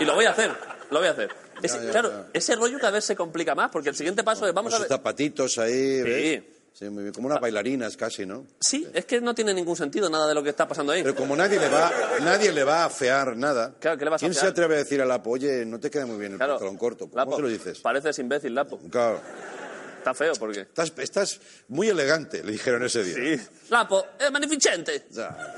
y 0.00 0.04
lo 0.04 0.14
voy 0.14 0.24
a 0.26 0.30
hacer, 0.32 0.50
lo 0.90 0.98
voy 0.98 1.08
a 1.08 1.12
hacer. 1.12 1.30
Ese- 1.62 1.78
Ya, 1.78 1.84
ya, 1.84 1.90
claro, 1.90 2.10
ya. 2.10 2.26
ese 2.32 2.56
rollo 2.56 2.78
cada 2.78 2.92
vez 2.92 3.04
se 3.04 3.14
complica 3.16 3.54
más, 3.54 3.70
porque 3.70 3.88
el 3.90 3.96
siguiente 3.96 4.22
paso 4.24 4.46
es, 4.46 4.52
vamos 4.54 4.72
a 4.74 4.78
ver... 4.78 4.88
zapatitos 4.88 5.58
ahí, 5.58 6.02
¿ves? 6.02 6.42
Sí. 6.42 6.50
Sí, 6.76 6.90
muy 6.90 7.04
bien. 7.04 7.14
Como 7.14 7.28
unas 7.28 7.40
bailarinas 7.40 7.96
casi, 7.96 8.26
¿no? 8.26 8.46
Sí, 8.60 8.84
es 8.92 9.04
que 9.04 9.20
no 9.20 9.32
tiene 9.32 9.54
ningún 9.54 9.76
sentido 9.76 10.10
nada 10.10 10.26
de 10.26 10.34
lo 10.34 10.42
que 10.42 10.50
está 10.50 10.66
pasando 10.66 10.90
ahí. 10.92 11.04
Pero 11.04 11.14
como 11.14 11.36
nadie 11.36 11.60
le 11.60 11.68
va, 11.68 11.92
nadie 12.22 12.50
le 12.50 12.64
va 12.64 12.82
a 12.82 12.84
afear 12.86 13.36
nada, 13.36 13.74
Claro, 13.78 13.96
¿qué 13.96 14.04
le 14.04 14.10
vas 14.10 14.20
a 14.20 14.26
¿quién 14.26 14.34
se 14.34 14.44
atreve 14.44 14.74
a 14.74 14.78
decir 14.78 15.00
a 15.00 15.04
Lapo, 15.06 15.30
oye, 15.30 15.64
no 15.64 15.78
te 15.78 15.88
queda 15.88 16.04
muy 16.04 16.18
bien 16.18 16.32
el 16.32 16.38
Claro. 16.38 16.54
pantalón 16.54 16.76
corto? 16.76 17.04
¿Cómo 17.08 17.14
Lapo, 17.16 17.36
se 17.36 17.42
lo 17.42 17.48
dices? 17.48 17.78
Pareces 17.78 18.18
imbécil, 18.18 18.56
Lapo. 18.56 18.80
Claro. 18.90 19.20
Está 19.98 20.14
feo, 20.14 20.32
porque... 20.36 20.62
Estás, 20.62 20.92
estás 20.98 21.40
muy 21.68 21.88
elegante, 21.90 22.42
le 22.42 22.50
dijeron 22.50 22.84
ese 22.84 23.04
día. 23.04 23.36
Sí. 23.38 23.48
Lapo, 23.70 24.04
es 24.18 24.32
magnificente. 24.32 25.06
Sea, 25.12 25.54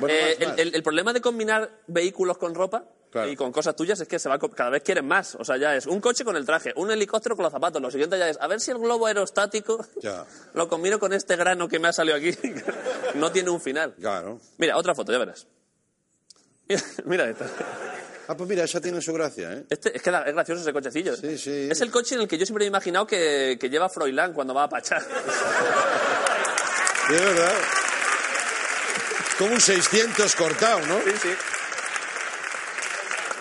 bueno, 0.00 0.12
Eh, 0.12 0.36
más, 0.40 0.48
más. 0.48 0.58
El, 0.58 0.68
el- 0.68 0.74
el 0.74 0.82
problema 0.82 1.12
de 1.12 1.20
combinar 1.20 1.70
vehículos 1.86 2.36
con 2.36 2.52
ropa 2.52 2.84
Claro. 3.12 3.30
y 3.30 3.36
con 3.36 3.52
cosas 3.52 3.76
tuyas 3.76 4.00
es 4.00 4.08
que 4.08 4.18
se 4.18 4.26
va 4.30 4.38
cada 4.38 4.70
vez 4.70 4.82
quieren 4.82 5.06
más. 5.06 5.34
O 5.34 5.44
sea, 5.44 5.58
ya 5.58 5.76
es 5.76 5.86
un 5.86 6.00
coche 6.00 6.24
con 6.24 6.34
el 6.34 6.46
traje, 6.46 6.72
un 6.76 6.90
helicóptero 6.90 7.36
con 7.36 7.42
los 7.42 7.52
zapatos. 7.52 7.82
Lo 7.82 7.90
siguiente 7.90 8.18
ya 8.18 8.26
es 8.30 8.38
a 8.40 8.46
ver 8.46 8.58
si 8.58 8.70
el 8.70 8.78
globo 8.78 9.06
aerostático 9.06 9.84
Ya. 10.00 10.24
lo 10.54 10.66
combino 10.66 10.98
con 10.98 11.12
este 11.12 11.36
grano 11.36 11.68
que 11.68 11.78
me 11.78 11.88
ha 11.88 11.92
salido 11.92 12.16
aquí. 12.16 12.30
no 13.14 13.30
tiene 13.30 13.50
un 13.50 13.60
final. 13.60 13.94
Claro. 14.00 14.40
Mira, 14.56 14.78
otra 14.78 14.94
foto, 14.94 15.12
ya 15.12 15.18
verás. 15.18 15.46
Mira, 16.68 16.82
mira 17.04 17.28
esta. 17.28 17.44
Ah, 18.28 18.36
pues 18.36 18.48
mira, 18.48 18.64
esa 18.64 18.80
tiene 18.80 19.02
su 19.02 19.12
gracia, 19.12 19.52
¿eh? 19.52 19.64
Este, 19.68 19.94
es 19.94 20.00
que 20.00 20.08
es 20.08 20.34
gracioso 20.34 20.62
ese 20.62 20.72
cochecillo. 20.72 21.12
¿eh? 21.12 21.16
Sí, 21.20 21.36
sí. 21.36 21.68
Es 21.70 21.82
el 21.82 21.90
coche 21.90 22.14
en 22.14 22.22
el 22.22 22.28
que 22.28 22.38
yo 22.38 22.46
siempre 22.46 22.62
me 22.62 22.66
he 22.66 22.68
imaginado 22.68 23.06
que, 23.06 23.58
que 23.60 23.68
lleva 23.68 23.90
Froilán 23.90 24.32
cuando 24.32 24.54
va 24.54 24.62
a 24.64 24.68
Pachá. 24.70 25.00
De 27.10 27.16
verdad. 27.16 27.52
Como 29.36 29.52
un 29.52 29.60
600 29.60 30.34
cortado, 30.36 30.80
¿no? 30.86 30.98
sí, 31.00 31.10
sí. 31.20 31.28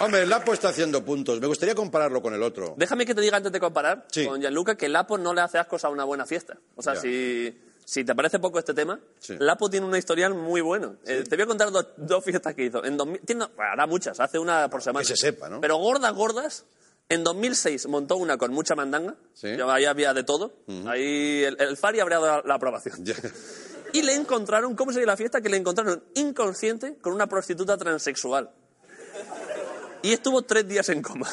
Hombre, 0.06 0.26
Lapo 0.26 0.54
está 0.54 0.70
haciendo 0.70 1.04
puntos. 1.04 1.40
Me 1.40 1.48
gustaría 1.48 1.76
compararlo 1.76 2.22
con 2.22 2.34
el 2.34 2.44
otro. 2.44 2.74
Déjame 2.78 3.06
que 3.06 3.14
te 3.16 3.22
diga 3.22 3.38
antes 3.38 3.52
de 3.52 3.60
comparar 3.60 4.06
Sí. 4.12 4.26
con 4.26 4.40
Gianluca 4.42 4.76
que 4.76 4.90
Lapo 4.90 5.18
no 5.18 5.34
le 5.34 5.42
hace 5.42 5.58
ascos 5.58 5.84
a 5.86 5.90
una 5.90 6.04
buena 6.04 6.26
fiesta. 6.26 6.58
O 6.76 6.82
sea, 6.82 6.96
Ya. 6.96 7.02
si, 7.02 7.62
si 7.86 8.04
te 8.04 8.16
parece 8.16 8.40
poco 8.40 8.60
este 8.60 8.74
tema, 8.74 9.00
Sí. 9.20 9.36
Lapo 9.40 9.70
tiene 9.70 9.86
una 9.86 9.98
historial 9.98 10.34
muy 10.34 10.62
bueno. 10.62 10.96
Eh, 11.06 11.24
te 11.30 11.36
voy 11.36 11.44
a 11.44 11.48
contar 11.48 11.72
dos, 11.72 11.88
dos 11.98 12.24
fiestas 12.24 12.54
que 12.56 12.66
hizo. 12.66 12.84
En 12.84 12.98
2000 12.98 13.22
tiene, 13.22 13.46
bueno, 13.56 13.72
hará 13.72 13.86
muchas, 13.88 14.20
hace 14.20 14.40
una 14.40 14.70
por 14.70 14.82
semana. 14.82 15.02
Que 15.06 15.16
se 15.16 15.18
sepa, 15.18 15.50
¿no? 15.50 15.62
Pero 15.62 15.78
gordas, 15.78 16.14
gordas. 16.14 16.66
En 17.10 17.26
2006 17.26 17.88
montó 17.88 18.16
una 18.16 18.38
con 18.38 18.54
mucha 18.54 18.74
mandanga. 18.74 19.16
Sí. 19.34 19.48
Ahí 19.68 19.84
había 19.86 20.14
de 20.14 20.24
todo. 20.24 20.54
Ahí 20.88 21.44
el, 21.44 21.60
el 21.60 21.76
Fari 21.76 22.00
habría 22.00 22.20
dado 22.20 22.38
la, 22.38 22.44
la 22.48 22.54
aprobación. 22.56 23.04
Ya. 23.04 23.16
Y 23.94 24.04
le 24.04 24.14
encontraron, 24.16 24.74
¿cómo 24.76 24.94
sería 24.94 25.08
la 25.08 25.18
fiesta? 25.18 25.42
Que 25.42 25.50
le 25.50 25.58
encontraron 25.58 26.02
inconsciente 26.16 26.96
con 27.02 27.12
una 27.12 27.28
prostituta 27.28 27.76
transexual. 27.78 28.50
Y 30.04 30.14
estuvo 30.14 30.42
tres 30.44 30.68
días 30.68 30.90
en 30.90 31.02
coma. 31.02 31.28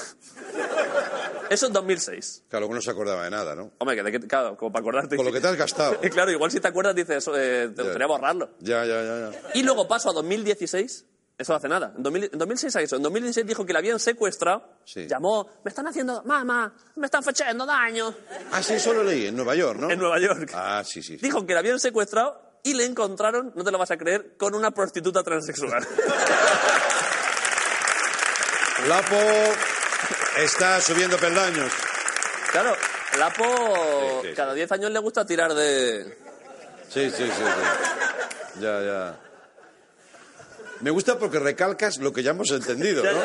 Eso 1.50 1.66
en 1.66 1.72
2006. 1.72 2.44
Claro, 2.48 2.68
que 2.68 2.74
no 2.74 2.80
se 2.82 2.90
acordaba 2.90 3.24
de 3.24 3.30
nada, 3.30 3.54
¿no? 3.54 3.70
Hombre, 3.78 4.02
que 4.04 4.12
qué- 4.12 4.26
claro, 4.26 4.56
como 4.56 4.70
para 4.70 4.82
acordarte. 4.82 5.16
Con 5.16 5.24
lo 5.24 5.32
que 5.32 5.40
te 5.40 5.48
has 5.48 5.56
gastado. 5.56 5.98
Y 6.02 6.10
claro, 6.10 6.30
igual 6.30 6.50
si 6.50 6.60
te 6.60 6.68
acuerdas 6.68 6.94
dices, 6.94 7.26
eh, 7.34 7.70
te 7.74 7.82
gustaría 7.82 8.06
borrarlo. 8.06 8.50
Ya, 8.60 8.84
ya, 8.84 9.02
ya. 9.02 9.30
ya. 9.30 9.50
Y 9.54 9.62
luego 9.62 9.88
paso 9.88 10.10
a 10.10 10.12
2016, 10.12 11.06
eso 11.38 11.54
hace 11.54 11.68
nada. 11.68 11.94
En, 11.96 12.02
2000 12.02 12.30
en 12.32 12.38
2006 12.38 12.76
a 12.76 12.82
eso. 12.82 12.96
En 12.96 13.02
2016 13.02 13.46
dijo 13.46 13.64
que 13.64 13.72
la 13.72 13.78
habían 13.78 13.98
secuestrado. 13.98 14.62
Sí. 14.84 15.06
Llamó, 15.08 15.48
me 15.64 15.70
están 15.70 15.86
haciendo, 15.86 16.22
mamá, 16.24 16.74
me 16.96 17.06
están 17.06 17.22
haciendo 17.26 17.64
daño. 17.64 18.14
Ah, 18.52 18.62
sí, 18.62 18.74
eso 18.74 18.92
lo 18.92 19.02
leí, 19.02 19.26
en 19.28 19.36
Nueva 19.36 19.54
York, 19.54 19.78
¿no? 19.80 19.90
En 19.90 19.98
Nueva 19.98 20.20
York. 20.20 20.50
Ah, 20.52 20.82
sí, 20.84 21.02
sí. 21.02 21.16
sí. 21.16 21.24
Dijo 21.24 21.46
que 21.46 21.54
la 21.54 21.60
habían 21.60 21.80
secuestrado 21.80 22.42
y 22.62 22.74
le 22.74 22.84
encontraron, 22.84 23.52
no 23.54 23.64
te 23.64 23.70
lo 23.70 23.78
vas 23.78 23.90
a 23.90 23.96
creer, 23.96 24.36
con 24.36 24.54
una 24.54 24.70
prostituta 24.72 25.22
transexual. 25.22 25.86
Lapo 28.86 29.16
está 30.38 30.80
subiendo 30.80 31.16
peldaños. 31.18 31.72
claro, 32.52 32.76
Lapo 33.18 34.20
Sí, 34.22 34.28
sí, 34.28 34.34
cada 34.34 34.54
10 34.54 34.72
años 34.72 34.90
le 34.92 34.98
gusta 35.00 35.26
tirar 35.26 35.52
de... 35.54 36.16
Sí, 36.88 37.10
sí, 37.10 37.24
sí, 37.24 37.24
sí. 37.26 38.60
Ya, 38.60 38.80
ya. 38.82 39.16
Me 40.80 40.90
gusta 40.90 41.18
porque 41.18 41.38
recalcas 41.40 41.98
lo 41.98 42.12
que 42.12 42.22
ya 42.22 42.30
hemos 42.30 42.50
entendido, 42.52 43.02
¿no? 43.02 43.20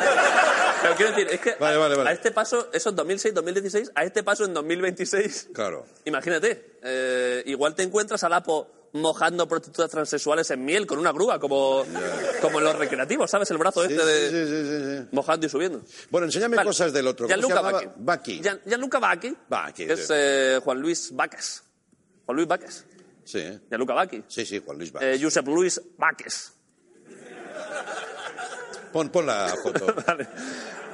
Pero 0.82 0.94
quiero 0.96 1.12
decir, 1.12 1.28
es 1.30 1.40
que 1.40 1.54
Vale, 1.58 1.76
a, 1.76 1.78
vale, 1.78 1.96
vale. 1.96 2.10
a 2.10 2.12
este 2.12 2.30
paso, 2.32 2.68
eso 2.72 2.90
en 2.90 2.96
2006, 2.96 3.32
2016, 3.34 3.92
a 3.94 4.04
este 4.04 4.22
paso 4.22 4.44
en 4.44 4.52
2026, 4.52 5.48
Claro. 5.54 5.86
imagínate, 6.04 6.78
eh, 6.82 7.42
igual 7.46 7.74
te 7.74 7.84
encuentras 7.84 8.22
a 8.24 8.28
Lapo 8.28 8.83
mojando 8.94 9.46
prostitutas 9.46 9.90
transexuales 9.90 10.50
en 10.50 10.64
miel 10.64 10.86
con 10.86 10.98
una 10.98 11.12
grúa, 11.12 11.38
como, 11.38 11.84
como 12.40 12.58
en 12.58 12.64
los 12.64 12.76
recreativos, 12.78 13.30
¿sabes? 13.30 13.50
El 13.50 13.58
brazo 13.58 13.84
este 13.84 14.04
de 14.04 14.30
sí, 14.30 15.02
sí, 15.02 15.08
mojando 15.12 15.46
y 15.46 15.48
subiendo. 15.50 15.82
Bueno, 16.10 16.26
enséñame 16.26 16.56
Vale. 16.56 16.68
cosas 16.68 16.92
del 16.92 17.06
otro. 17.08 17.26
¿Cómo 17.26 17.34
se 17.34 17.40
Gianluca 17.48 17.54
llamaba? 17.56 17.78
Bacchi. 17.96 18.38
Bacchi. 18.38 18.40
Gian- 18.42 18.60
Gianluca 18.66 18.98
Bacchi, 19.00 19.82
es 19.84 20.06
sí. 20.06 20.12
eh, 20.16 20.60
Juan 20.64 20.80
Luis 20.80 21.10
Vaques. 21.14 21.62
Juan 22.24 22.36
Luis 22.36 22.48
Vaques. 22.48 22.84
Sí. 23.24 23.60
Gianluca 23.68 23.94
Bacchi. 23.94 24.22
sí, 24.28 24.46
sí, 24.46 24.62
Juan 24.64 24.78
Luis 24.78 24.92
Bacchi. 24.92 25.06
Eh, 25.06 25.18
Josep 25.20 25.46
Luis 25.48 25.80
Vaques. 25.98 26.52
Pon, 28.92 29.08
pon 29.08 29.26
la 29.26 29.48
foto. 29.62 29.86
Vale. 30.06 30.28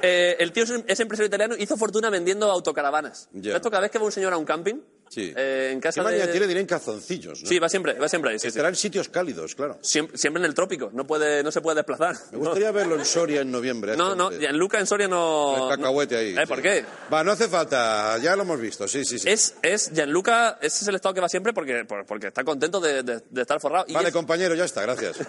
Eh, 0.01 0.35
el 0.39 0.51
tío 0.51 0.63
es 0.63 0.99
empresario 0.99 1.27
italiano, 1.27 1.55
hizo 1.57 1.77
fortuna 1.77 2.09
vendiendo 2.09 2.49
autocaravanas. 2.51 3.29
Ya. 3.33 3.55
Esto 3.57 3.69
cada 3.69 3.81
vez 3.81 3.91
que 3.91 3.99
va 3.99 4.05
un 4.05 4.11
señor 4.11 4.33
a 4.33 4.37
un 4.37 4.45
camping, 4.45 4.79
Sí. 5.13 5.33
eh, 5.35 5.71
en 5.73 5.81
¿Qué 5.81 5.89
casa 5.89 6.03
manía 6.03 6.25
de... 6.25 6.31
tiene 6.31 6.47
de 6.47 6.53
ir 6.53 6.57
en 6.59 6.65
calzoncillos, 6.65 7.41
no? 7.43 7.49
Sí, 7.49 7.59
va 7.59 7.67
siempre, 7.67 7.95
va 7.95 8.07
siempre 8.07 8.31
ahí, 8.31 8.39
sí, 8.39 8.43
sí. 8.43 8.47
Estará 8.47 8.69
en 8.69 8.77
sitios 8.77 9.09
cálidos, 9.09 9.55
claro. 9.55 9.77
Siempre, 9.81 10.17
siempre 10.17 10.39
en 10.41 10.45
el 10.45 10.53
trópico, 10.53 10.89
no, 10.93 11.05
puede, 11.05 11.43
no 11.43 11.51
se 11.51 11.59
puede 11.59 11.75
desplazar. 11.75 12.15
Me 12.31 12.37
gustaría 12.37 12.71
verlo 12.71 12.95
en 12.95 13.03
Soria 13.03 13.41
en 13.41 13.51
noviembre. 13.51 13.97
No, 13.97 14.15
no, 14.15 14.31
en 14.31 14.57
Luca 14.57 14.79
en 14.79 14.87
Soria 14.87 15.09
no... 15.09 15.69
El 15.69 15.75
cacahuete 15.77 16.15
ahí. 16.15 16.29
Eh, 16.31 16.37
sí. 16.43 16.47
¿Por 16.47 16.61
qué? 16.61 16.85
Va, 17.13 17.25
no 17.25 17.31
hace 17.33 17.49
falta, 17.49 18.17
ya 18.19 18.37
lo 18.37 18.43
hemos 18.43 18.61
visto, 18.61 18.87
sí, 18.87 19.03
sí, 19.03 19.19
sí. 19.19 19.29
Es, 19.29 19.55
es 19.61 19.91
Gianluca, 19.93 20.57
ese 20.61 20.83
es 20.85 20.87
el 20.87 20.95
estado 20.95 21.13
que 21.13 21.19
va 21.19 21.27
siempre 21.27 21.51
porque, 21.51 21.83
por- 21.83 22.05
porque 22.05 22.27
está 22.27 22.45
contento 22.45 22.79
de, 22.79 23.03
de- 23.03 23.21
de 23.29 23.41
estar 23.41 23.59
forrado. 23.59 23.83
Y 23.89 23.93
Vale, 23.93 24.07
es- 24.07 24.13
compañero, 24.13 24.55
ya 24.55 24.63
está, 24.63 24.81
gracias. 24.83 25.17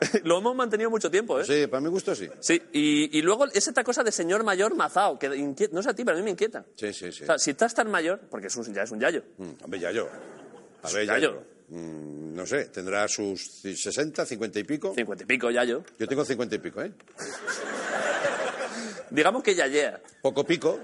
lo 0.24 0.38
hemos 0.38 0.54
mantenido 0.56 0.90
mucho 0.90 1.10
tiempo, 1.10 1.38
¿eh? 1.40 1.44
Sí, 1.44 1.66
para 1.66 1.80
mi 1.80 1.88
gusto 1.88 2.14
sí. 2.14 2.28
Sí, 2.40 2.60
y, 2.72 3.18
y 3.18 3.22
luego 3.22 3.46
es 3.46 3.66
esta 3.68 3.84
cosa 3.84 4.02
de 4.02 4.12
señor 4.12 4.42
mayor 4.44 4.74
mazao, 4.74 5.18
que 5.18 5.26
inquieta, 5.36 5.74
no 5.74 5.82
sé 5.82 5.90
a 5.90 5.94
ti, 5.94 6.04
pero 6.04 6.16
a 6.16 6.20
mí 6.20 6.24
me 6.24 6.30
inquieta. 6.30 6.64
Sí, 6.76 6.92
sí, 6.92 7.12
sí. 7.12 7.22
O 7.24 7.26
sea, 7.26 7.38
si 7.38 7.50
estás 7.50 7.74
tan 7.74 7.90
mayor, 7.90 8.20
porque 8.30 8.46
es 8.48 8.56
un- 8.56 8.72
ya 8.72 8.82
es 8.82 8.90
un 8.90 9.00
yayo, 9.00 9.22
Mm, 9.38 9.50
hombre, 9.64 9.80
ya 9.80 9.90
yo. 9.90 10.08
A 10.82 10.90
ver, 10.90 11.06
Ya 11.06 11.14
ya 11.14 11.18
yo. 11.18 11.32
yo. 11.34 11.42
Mm, 11.76 12.34
no 12.34 12.46
sé, 12.46 12.64
tendrá 12.66 13.06
sus 13.06 13.60
60, 13.62 14.24
50 14.26 14.58
y 14.58 14.64
pico. 14.64 14.92
cincuenta 14.94 15.22
y 15.24 15.26
pico 15.26 15.50
yayo, 15.50 15.84
Yo 15.98 16.08
tengo 16.08 16.24
50 16.24 16.54
y 16.56 16.58
pico, 16.58 16.82
¿eh? 16.82 16.92
digamos 19.10 19.42
que 19.42 19.54
yayea, 19.54 20.00
Poco 20.22 20.44
pico, 20.44 20.78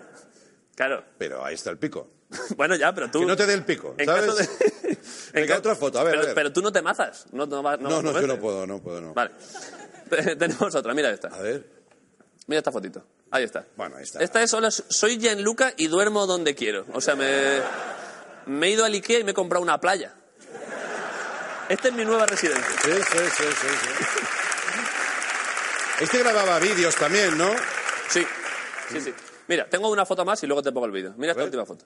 claro. 0.75 1.05
pero 1.19 1.45
ahí 1.45 1.55
está 1.55 1.71
el 1.71 1.79
pico. 1.79 2.09
Bueno, 2.57 2.75
ya, 2.77 2.93
pero 2.95 3.11
tú... 3.11 3.21
Que 3.21 3.27
no 3.27 3.37
te 3.37 3.47
dé 3.47 3.55
el 3.55 3.65
pico, 3.65 3.95
en 3.99 4.07
¿sabes? 4.07 4.27
caso 4.27 4.37
de- 4.37 4.86
en 4.86 4.86
Venga, 5.33 5.59
otra 5.59 5.75
foto, 5.75 5.99
a 5.99 6.05
ver, 6.05 6.13
pero, 6.13 6.23
a 6.23 6.27
ver. 6.27 6.35
pero 6.35 6.53
tú 6.53 6.63
no 6.63 6.73
te 6.73 6.83
mazas, 6.83 7.27
no, 7.33 7.47
no, 7.47 7.63
no 7.63 7.77
No, 7.77 8.03
no, 8.03 8.21
yo 8.21 8.27
no 8.27 8.39
puedo, 8.39 8.67
no 8.67 8.81
puedo, 8.81 9.01
no. 9.01 9.15
Vale. 9.15 9.31
Tenemos 10.39 10.75
otra, 10.75 10.95
mira 10.95 11.11
esta. 11.11 11.29
A 11.29 11.41
ver. 11.41 11.67
Mira 12.47 12.59
esta 12.59 12.71
fotito. 12.71 13.05
Ahí 13.31 13.45
está. 13.45 13.65
Bueno, 13.77 13.97
ahí 13.97 14.05
está. 14.05 14.23
Esta 14.23 14.43
es 14.43 14.51
solo 14.51 14.71
soy 14.71 15.19
Gianluca 15.19 15.75
y 15.77 15.89
duermo 15.89 16.27
donde 16.27 16.55
quiero. 16.55 16.87
O 16.93 17.01
sea, 17.01 17.17
me, 17.17 17.61
me 18.47 18.69
he 18.69 18.71
ido 18.71 18.85
al 18.85 18.93
Ikea 18.93 19.19
y 19.19 19.25
me 19.25 19.33
he 19.33 19.35
comprado 19.35 19.63
una 19.63 19.81
playa. 19.81 20.15
Esta 21.69 21.89
es 21.89 21.95
mi 21.95 22.05
nueva 22.05 22.27
residencia. 22.27 22.65
Sí, 22.85 22.93
sí, 22.93 23.19
sí, 23.19 23.45
sí, 23.45 23.69
sí. 23.99 24.27
Este 26.05 26.19
grababa 26.19 26.59
vídeos 26.61 26.95
también, 26.95 27.37
¿no? 27.37 27.51
Sí, 28.09 28.25
sí, 28.91 29.01
sí. 29.01 29.15
Mira, 29.49 29.67
tengo 29.69 29.89
una 29.89 30.07
foto 30.07 30.25
más 30.25 30.43
y 30.43 30.47
luego 30.47 30.63
te 30.63 30.71
pongo 30.71 30.87
el 30.87 30.93
vídeo. 30.93 31.15
Mira 31.17 31.33
esta 31.33 31.41
ver. 31.41 31.47
última 31.47 31.65
foto. 31.67 31.85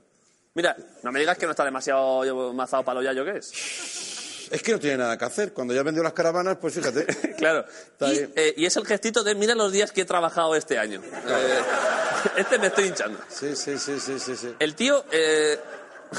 Mira, 0.54 0.76
no 1.02 1.12
me 1.12 1.20
digas 1.20 1.38
que 1.38 1.46
no 1.46 1.52
está 1.52 1.64
demasiado 1.64 2.52
mazado 2.52 2.84
para 2.84 3.00
lo 3.00 3.04
yayo 3.04 3.24
que 3.24 3.38
es. 3.38 4.48
Es 4.50 4.62
que 4.64 4.72
no 4.72 4.80
tiene 4.80 4.96
nada 4.96 5.16
que 5.16 5.24
hacer. 5.24 5.52
Cuando 5.52 5.72
ya 5.72 5.84
vendió 5.84 6.02
las 6.02 6.12
caravanas, 6.12 6.56
pues 6.60 6.74
fíjate. 6.74 7.06
Claro. 7.40 7.64
Y, 8.00 8.18
eh, 8.36 8.54
y 8.56 8.66
es 8.66 8.76
el 8.76 8.84
gestito 8.84 9.22
de 9.22 9.34
mira 9.34 9.54
los 9.54 9.70
días 9.72 9.92
que 9.92 10.02
he 10.02 10.04
trabajado 10.04 10.54
este 10.56 10.76
año. 10.78 11.00
Eh, 11.04 11.60
este 12.36 12.58
me 12.58 12.66
estoy 12.66 12.88
hinchando. 12.88 13.18
Sí, 13.28 13.54
sí, 13.54 13.78
sí, 13.78 13.98
sí, 14.00 14.18
sí, 14.18 14.36
sí. 14.36 14.54
El 14.58 14.74
tío, 14.74 15.04
eh, 15.12 15.56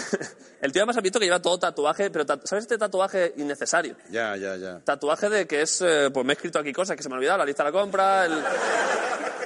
el 0.61 0.71
tío 0.71 0.81
además 0.81 0.97
ha 0.97 1.01
visto 1.01 1.19
que 1.19 1.25
lleva 1.25 1.41
todo 1.41 1.59
tatuaje, 1.59 2.09
pero 2.09 2.25
¿sabes 2.25 2.63
este 2.63 2.77
tatuaje 2.77 3.33
innecesario? 3.37 3.97
Ya, 4.09 4.35
ya, 4.37 4.55
ya. 4.55 4.79
Tatuaje 4.79 5.29
de 5.29 5.45
que 5.45 5.61
es, 5.61 5.81
eh, 5.81 6.09
pues 6.11 6.25
me 6.25 6.31
he 6.31 6.35
escrito 6.35 6.57
aquí 6.57 6.71
cosas 6.71 6.95
que 6.95 7.03
se 7.03 7.09
me 7.09 7.15
han 7.15 7.19
olvidado, 7.19 7.39
la 7.39 7.45
lista 7.45 7.63
de 7.65 7.71
la 7.71 7.79
compra, 7.79 8.25
el- 8.25 8.43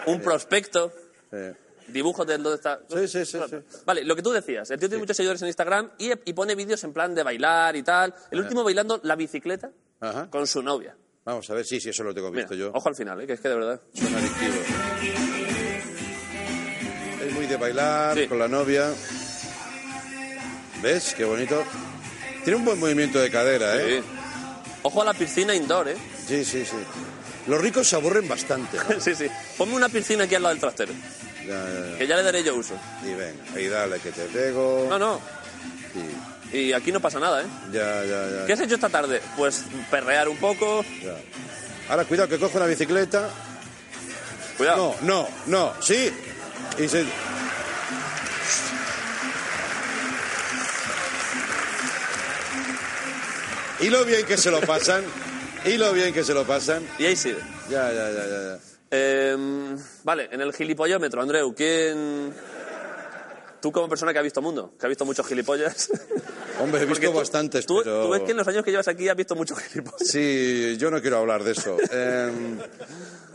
un 0.06 0.22
prospecto, 0.22 0.94
Eh, 1.32 1.54
dibujos 1.88 2.26
de 2.28 2.34
dónde 2.38 2.56
está. 2.56 2.80
Sí, 2.90 3.08
sí, 3.08 3.26
sí, 3.26 3.38
sí. 3.50 3.56
Vale, 3.86 4.04
lo 4.04 4.16
que 4.16 4.22
tú 4.22 4.32
decías, 4.32 4.70
el 4.72 4.80
tío 4.80 4.88
tiene 4.90 5.02
muchos 5.02 5.16
seguidores 5.18 5.42
en 5.42 5.48
Instagram 5.48 5.92
y, 5.98 6.12
y 6.12 6.34
pone 6.34 6.56
vídeos 6.56 6.84
en 6.84 6.94
plan 6.94 7.14
de 7.16 7.24
bailar 7.24 7.76
y 7.76 7.84
tal. 7.84 8.14
El 8.32 8.40
último 8.40 8.64
bailando 8.64 9.00
la 9.04 9.16
bicicleta 9.16 9.72
Ajá. 10.00 10.30
con 10.30 10.46
su 10.48 10.62
novia. 10.62 10.96
Vamos 11.24 11.50
a 11.50 11.54
ver, 11.56 11.66
sí, 11.66 11.80
sí, 11.80 11.90
eso 11.90 12.04
lo 12.04 12.14
tengo 12.14 12.30
Mira, 12.30 12.44
visto 12.44 12.56
yo. 12.56 12.72
ojo 12.74 12.88
al 12.90 12.96
final, 12.96 13.20
eh, 13.22 13.28
que 13.28 13.34
es 13.34 13.40
que 13.40 13.50
de 13.50 13.56
verdad. 13.56 13.82
Son 13.94 14.14
adictivos. 14.16 14.58
Es 17.26 17.34
muy 17.34 17.46
de 17.48 17.58
bailar 17.58 18.18
Sí. 18.18 18.28
con 18.28 18.38
la 18.40 18.48
novia. 18.48 18.94
¿Ves? 20.82 21.14
Qué 21.16 21.26
bonito. 21.26 21.64
Tiene 22.44 22.58
un 22.60 22.66
buen 22.66 22.80
movimiento 22.80 23.20
de 23.20 23.32
cadera, 23.32 23.76
¿eh? 23.82 24.02
Sí. 24.02 24.08
Ojo 24.84 25.02
a 25.02 25.06
la 25.06 25.14
piscina 25.16 25.56
indoor, 25.56 25.88
¿eh? 25.90 25.98
Sí, 26.28 26.46
sí, 26.46 26.64
sí. 26.64 26.76
Los 27.48 27.60
ricos 27.60 27.88
se 27.88 27.96
aburren 27.96 28.28
bastante. 28.28 28.78
¿no? 28.78 29.00
sí, 29.00 29.16
sí. 29.16 29.26
Ponme 29.58 29.74
una 29.76 29.90
piscina 29.90 30.26
aquí 30.26 30.36
al 30.36 30.44
lado 30.44 30.54
del 30.54 30.62
trastero, 30.62 30.94
Ya, 31.48 31.98
que 31.98 32.08
ya 32.08 32.16
le 32.16 32.24
daré 32.24 32.44
yo 32.44 32.56
uso. 32.56 32.76
Y 33.04 33.14
venga, 33.14 33.44
ahí 33.56 33.68
dale 33.68 34.00
que 34.00 34.12
te 34.12 34.26
pego. 34.26 34.88
No, 34.90 34.98
no. 34.98 35.22
Y 36.52 36.74
aquí 36.74 36.92
no 36.92 37.00
pasa 37.00 37.20
nada, 37.20 37.42
¿eh? 37.42 37.46
Ya, 37.72 38.04
ya, 38.04 38.30
ya. 38.30 38.46
¿Qué 38.46 38.54
has 38.54 38.60
hecho 38.62 38.76
esta 38.76 38.90
tarde? 38.90 39.22
Pues 39.36 39.66
perrear 39.90 40.30
un 40.30 40.38
poco. 40.38 40.84
ya. 41.04 41.16
Ahora 41.90 42.06
cuidado 42.06 42.30
que 42.30 42.40
coge 42.40 42.58
una 42.58 42.66
bicicleta. 42.66 43.30
Cuidado. 44.58 44.96
No, 45.02 45.28
no, 45.48 45.74
no, 45.74 45.74
sí. 45.82 46.12
Y 46.80 46.88
se... 46.88 47.06
Y 53.82 53.90
lo 53.90 54.06
bien 54.06 54.26
que 54.26 54.38
se 54.38 54.50
lo 54.50 54.62
pasan. 54.62 55.04
Y 55.66 55.78
lo 55.78 55.92
bien 55.94 56.14
que 56.14 56.24
se 56.24 56.34
lo 56.34 56.46
pasan. 56.46 56.88
Y 56.98 57.06
ahí 57.06 57.16
sigue. 57.16 57.40
Ya, 57.70 57.92
ya, 57.92 58.10
ya, 58.12 58.26
ya. 58.26 58.42
ya. 58.56 58.75
Eh, 58.98 59.76
vale, 60.04 60.30
en 60.32 60.42
el 60.42 60.54
gilipollómetro, 60.54 61.22
Andreu, 61.22 61.54
¿quién...? 61.54 62.34
Tú 63.62 63.72
como 63.72 63.90
persona 63.90 64.14
que 64.14 64.20
ha 64.20 64.22
visto 64.22 64.44
mundo, 64.44 64.74
que 64.80 64.86
ha 64.86 64.90
visto 64.90 65.06
muchos 65.06 65.26
gilipollas. 65.26 65.90
Hombre, 66.62 66.84
he 66.84 66.86
visto 66.86 67.08
tú- 67.12 67.18
bastantes, 67.18 67.66
tú, 67.66 67.82
pero... 67.84 68.04
tú 68.04 68.10
ves 68.12 68.22
que 68.22 68.32
en 68.32 68.38
los 68.38 68.48
años 68.48 68.64
que 68.64 68.70
llevas 68.70 68.88
aquí 68.88 69.10
has 69.10 69.16
visto 69.18 69.36
muchos 69.36 69.58
gilipollas. 69.60 70.08
Sí, 70.08 70.76
yo 70.78 70.92
no 70.92 71.02
quiero 71.02 71.18
hablar 71.18 71.44
de 71.44 71.52
eso. 71.54 71.76
Eh, 71.92 72.32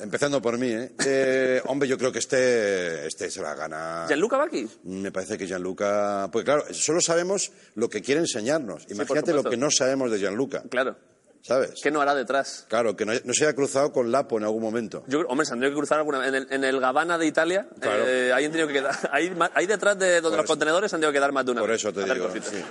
empezando 0.01 0.40
por 0.40 0.57
mí, 0.57 0.68
¿eh? 0.70 0.92
Eh, 1.05 1.61
Hombre, 1.66 1.88
yo 1.88 1.99
creo 1.99 2.12
que 2.12 2.20
este, 2.20 3.07
este 3.09 3.29
se 3.31 3.42
la 3.42 3.55
gana. 3.55 4.05
¿Gianluca 4.07 4.37
va 4.37 4.44
aquí? 4.44 4.68
Me 4.85 5.11
parece 5.11 5.37
que 5.37 5.46
Gianluca. 5.49 6.29
Pues 6.33 6.44
claro, 6.44 6.64
solo 6.73 7.01
sabemos 7.01 7.51
lo 7.75 7.88
que 7.90 8.01
quiere 8.01 8.20
enseñarnos. 8.20 8.87
Imagínate 8.88 9.33
lo 9.33 9.42
que 9.42 9.57
no 9.57 9.68
sabemos 9.70 10.12
de 10.12 10.18
Gianluca, 10.20 10.62
Claro. 10.70 10.96
¿Sabes? 11.42 11.81
¿Qué 11.83 11.90
no 11.90 12.00
hará 12.00 12.14
detrás? 12.14 12.66
Claro, 12.68 12.96
que 12.96 13.05
no, 13.05 13.12
no 13.24 13.33
se 13.35 13.44
haya 13.44 13.55
cruzado 13.55 13.92
con 13.92 14.11
Lapo 14.12 14.38
en 14.38 14.44
algún 14.44 14.62
momento. 14.62 15.03
Yo, 15.07 15.20
hombre, 15.29 15.46
se 15.46 15.53
han 15.53 15.59
tenido 15.61 15.74
que 15.74 15.79
cruzar 15.81 15.98
alguna 15.98 16.26
en 16.26 16.35
el, 16.35 16.46
en 16.50 16.64
el 16.64 16.81
Gabana 16.81 17.18
de 17.18 17.26
Italia. 17.26 17.66
Claro. 17.81 18.05
eh, 18.07 18.33
ahí 18.33 18.44
han 18.44 18.50
tenido 18.53 18.68
que 18.68 18.74
quedar. 18.74 18.94
Ahí, 19.12 19.37
ahí 19.55 19.66
detrás 19.66 19.98
de 19.98 20.20
donde 20.20 20.22
Por 20.22 20.31
los 20.38 20.44
eso. 20.44 20.53
contenedores 20.53 20.92
han 20.94 21.00
tenido 21.00 21.12
que 21.12 21.18
quedar 21.18 21.33
más 21.33 21.44
de 21.44 21.53
una 21.53 21.61
Por 21.61 21.70
vez. 21.70 21.81
eso 21.81 21.92
te 21.92 22.05
digo. 22.05 22.31
sí. 22.42 22.62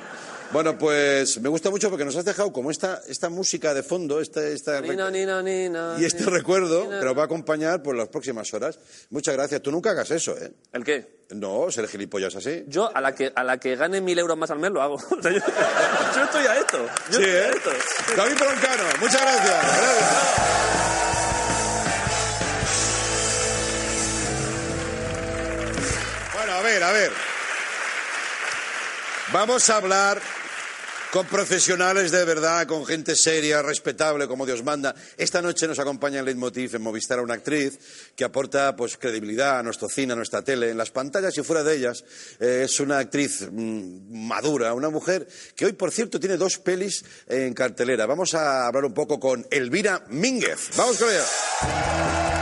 Bueno, 0.51 0.77
pues 0.79 1.39
me 1.41 1.47
gusta 1.49 1.69
mucho 1.69 1.89
porque 1.91 2.05
nos 2.05 2.15
has 2.15 2.25
dejado 2.25 2.51
como 2.51 2.71
esta, 2.71 3.01
esta 3.07 3.29
música 3.29 3.71
de 3.75 3.83
fondo, 3.83 4.19
esta, 4.19 4.41
esta 4.47 4.81
Nina, 4.81 5.12
nina, 5.12 5.43
nina, 5.43 5.95
y 5.99 6.05
este 6.05 6.21
nina, 6.21 6.31
recuerdo 6.31 6.85
nina. 6.85 6.99
que 6.99 7.05
nos 7.05 7.15
va 7.15 7.21
a 7.21 7.25
acompañar 7.25 7.83
por 7.83 7.95
las 7.95 8.07
próximas 8.07 8.51
horas. 8.55 8.79
Muchas 9.12 9.35
gracias. 9.35 9.62
Tú 9.62 9.71
nunca 9.71 9.91
hagas 9.91 10.09
eso, 10.09 10.35
¿eh? 10.38 10.51
¿El 10.73 10.83
qué? 10.83 11.19
No, 11.29 11.69
ser 11.69 11.88
gilipollas 11.88 12.35
así. 12.35 12.63
Yo, 12.67 12.89
a 12.95 12.99
la 12.99 13.13
que, 13.13 13.31
a 13.35 13.43
la 13.43 13.59
que 13.59 13.75
gane 13.75 14.01
mil 14.01 14.17
euros 14.17 14.35
más 14.38 14.49
al 14.49 14.57
mes, 14.57 14.71
lo 14.71 14.81
hago. 14.81 14.95
O 15.19 15.21
sea, 15.21 15.31
yo, 15.31 15.39
yo 16.15 16.23
estoy 16.23 16.45
a 16.47 16.55
esto. 16.57 16.77
Yo 17.12 17.19
Sí, 17.19 17.23
estoy 17.25 17.29
a 17.29 17.47
¿eh? 17.47 17.51
esto. 17.55 17.69
David 18.17 18.35
Broncano, 18.39 18.83
muchas 18.99 19.21
gracias. 19.21 19.63
Gracias. 19.77 21.19
Bueno, 26.33 26.53
a 26.53 26.62
ver, 26.62 26.83
a 26.83 26.91
ver. 26.91 27.12
Vamos 29.31 29.69
a 29.69 29.77
hablar 29.77 30.19
con 31.11 31.27
profesionales 31.27 32.09
de 32.09 32.25
verdad, 32.25 32.65
con 32.65 32.83
gente 32.83 33.15
seria, 33.15 33.61
respetable, 33.61 34.27
como 34.27 34.43
Dios 34.43 34.63
manda. 34.63 34.95
Esta 35.17 35.39
noche 35.39 35.67
nos 35.67 35.77
acompaña 35.77 36.19
en 36.19 36.25
Leitmotiv 36.25 36.75
en 36.75 36.81
Movistar 36.81 37.19
una 37.19 37.35
actriz 37.35 37.77
que 38.15 38.23
aporta 38.23 38.75
pues 38.75 38.97
credibilidad 38.97 39.59
a 39.59 39.63
nuestro 39.63 39.87
cine, 39.87 40.13
a 40.13 40.15
nuestra 40.15 40.41
tele, 40.41 40.71
en 40.71 40.77
las 40.77 40.89
pantallas 40.89 41.37
y 41.37 41.43
fuera 41.43 41.63
de 41.63 41.75
ellas. 41.75 42.03
Eh, 42.39 42.63
es 42.65 42.79
una 42.79 42.97
actriz 42.97 43.47
mm, 43.51 44.27
madura, 44.27 44.73
una 44.73 44.89
mujer 44.89 45.27
que 45.55 45.65
hoy, 45.67 45.73
por 45.73 45.91
cierto, 45.91 46.19
tiene 46.19 46.37
dos 46.37 46.57
pelis 46.57 47.05
en 47.27 47.53
cartelera. 47.53 48.07
Vamos 48.07 48.33
a 48.33 48.65
hablar 48.65 48.85
un 48.85 48.95
poco 48.95 49.19
con 49.19 49.45
Elvira 49.51 50.05
Mínguez. 50.09 50.71
Vamos 50.75 50.97
con 50.97 51.07
ella. 51.07 52.38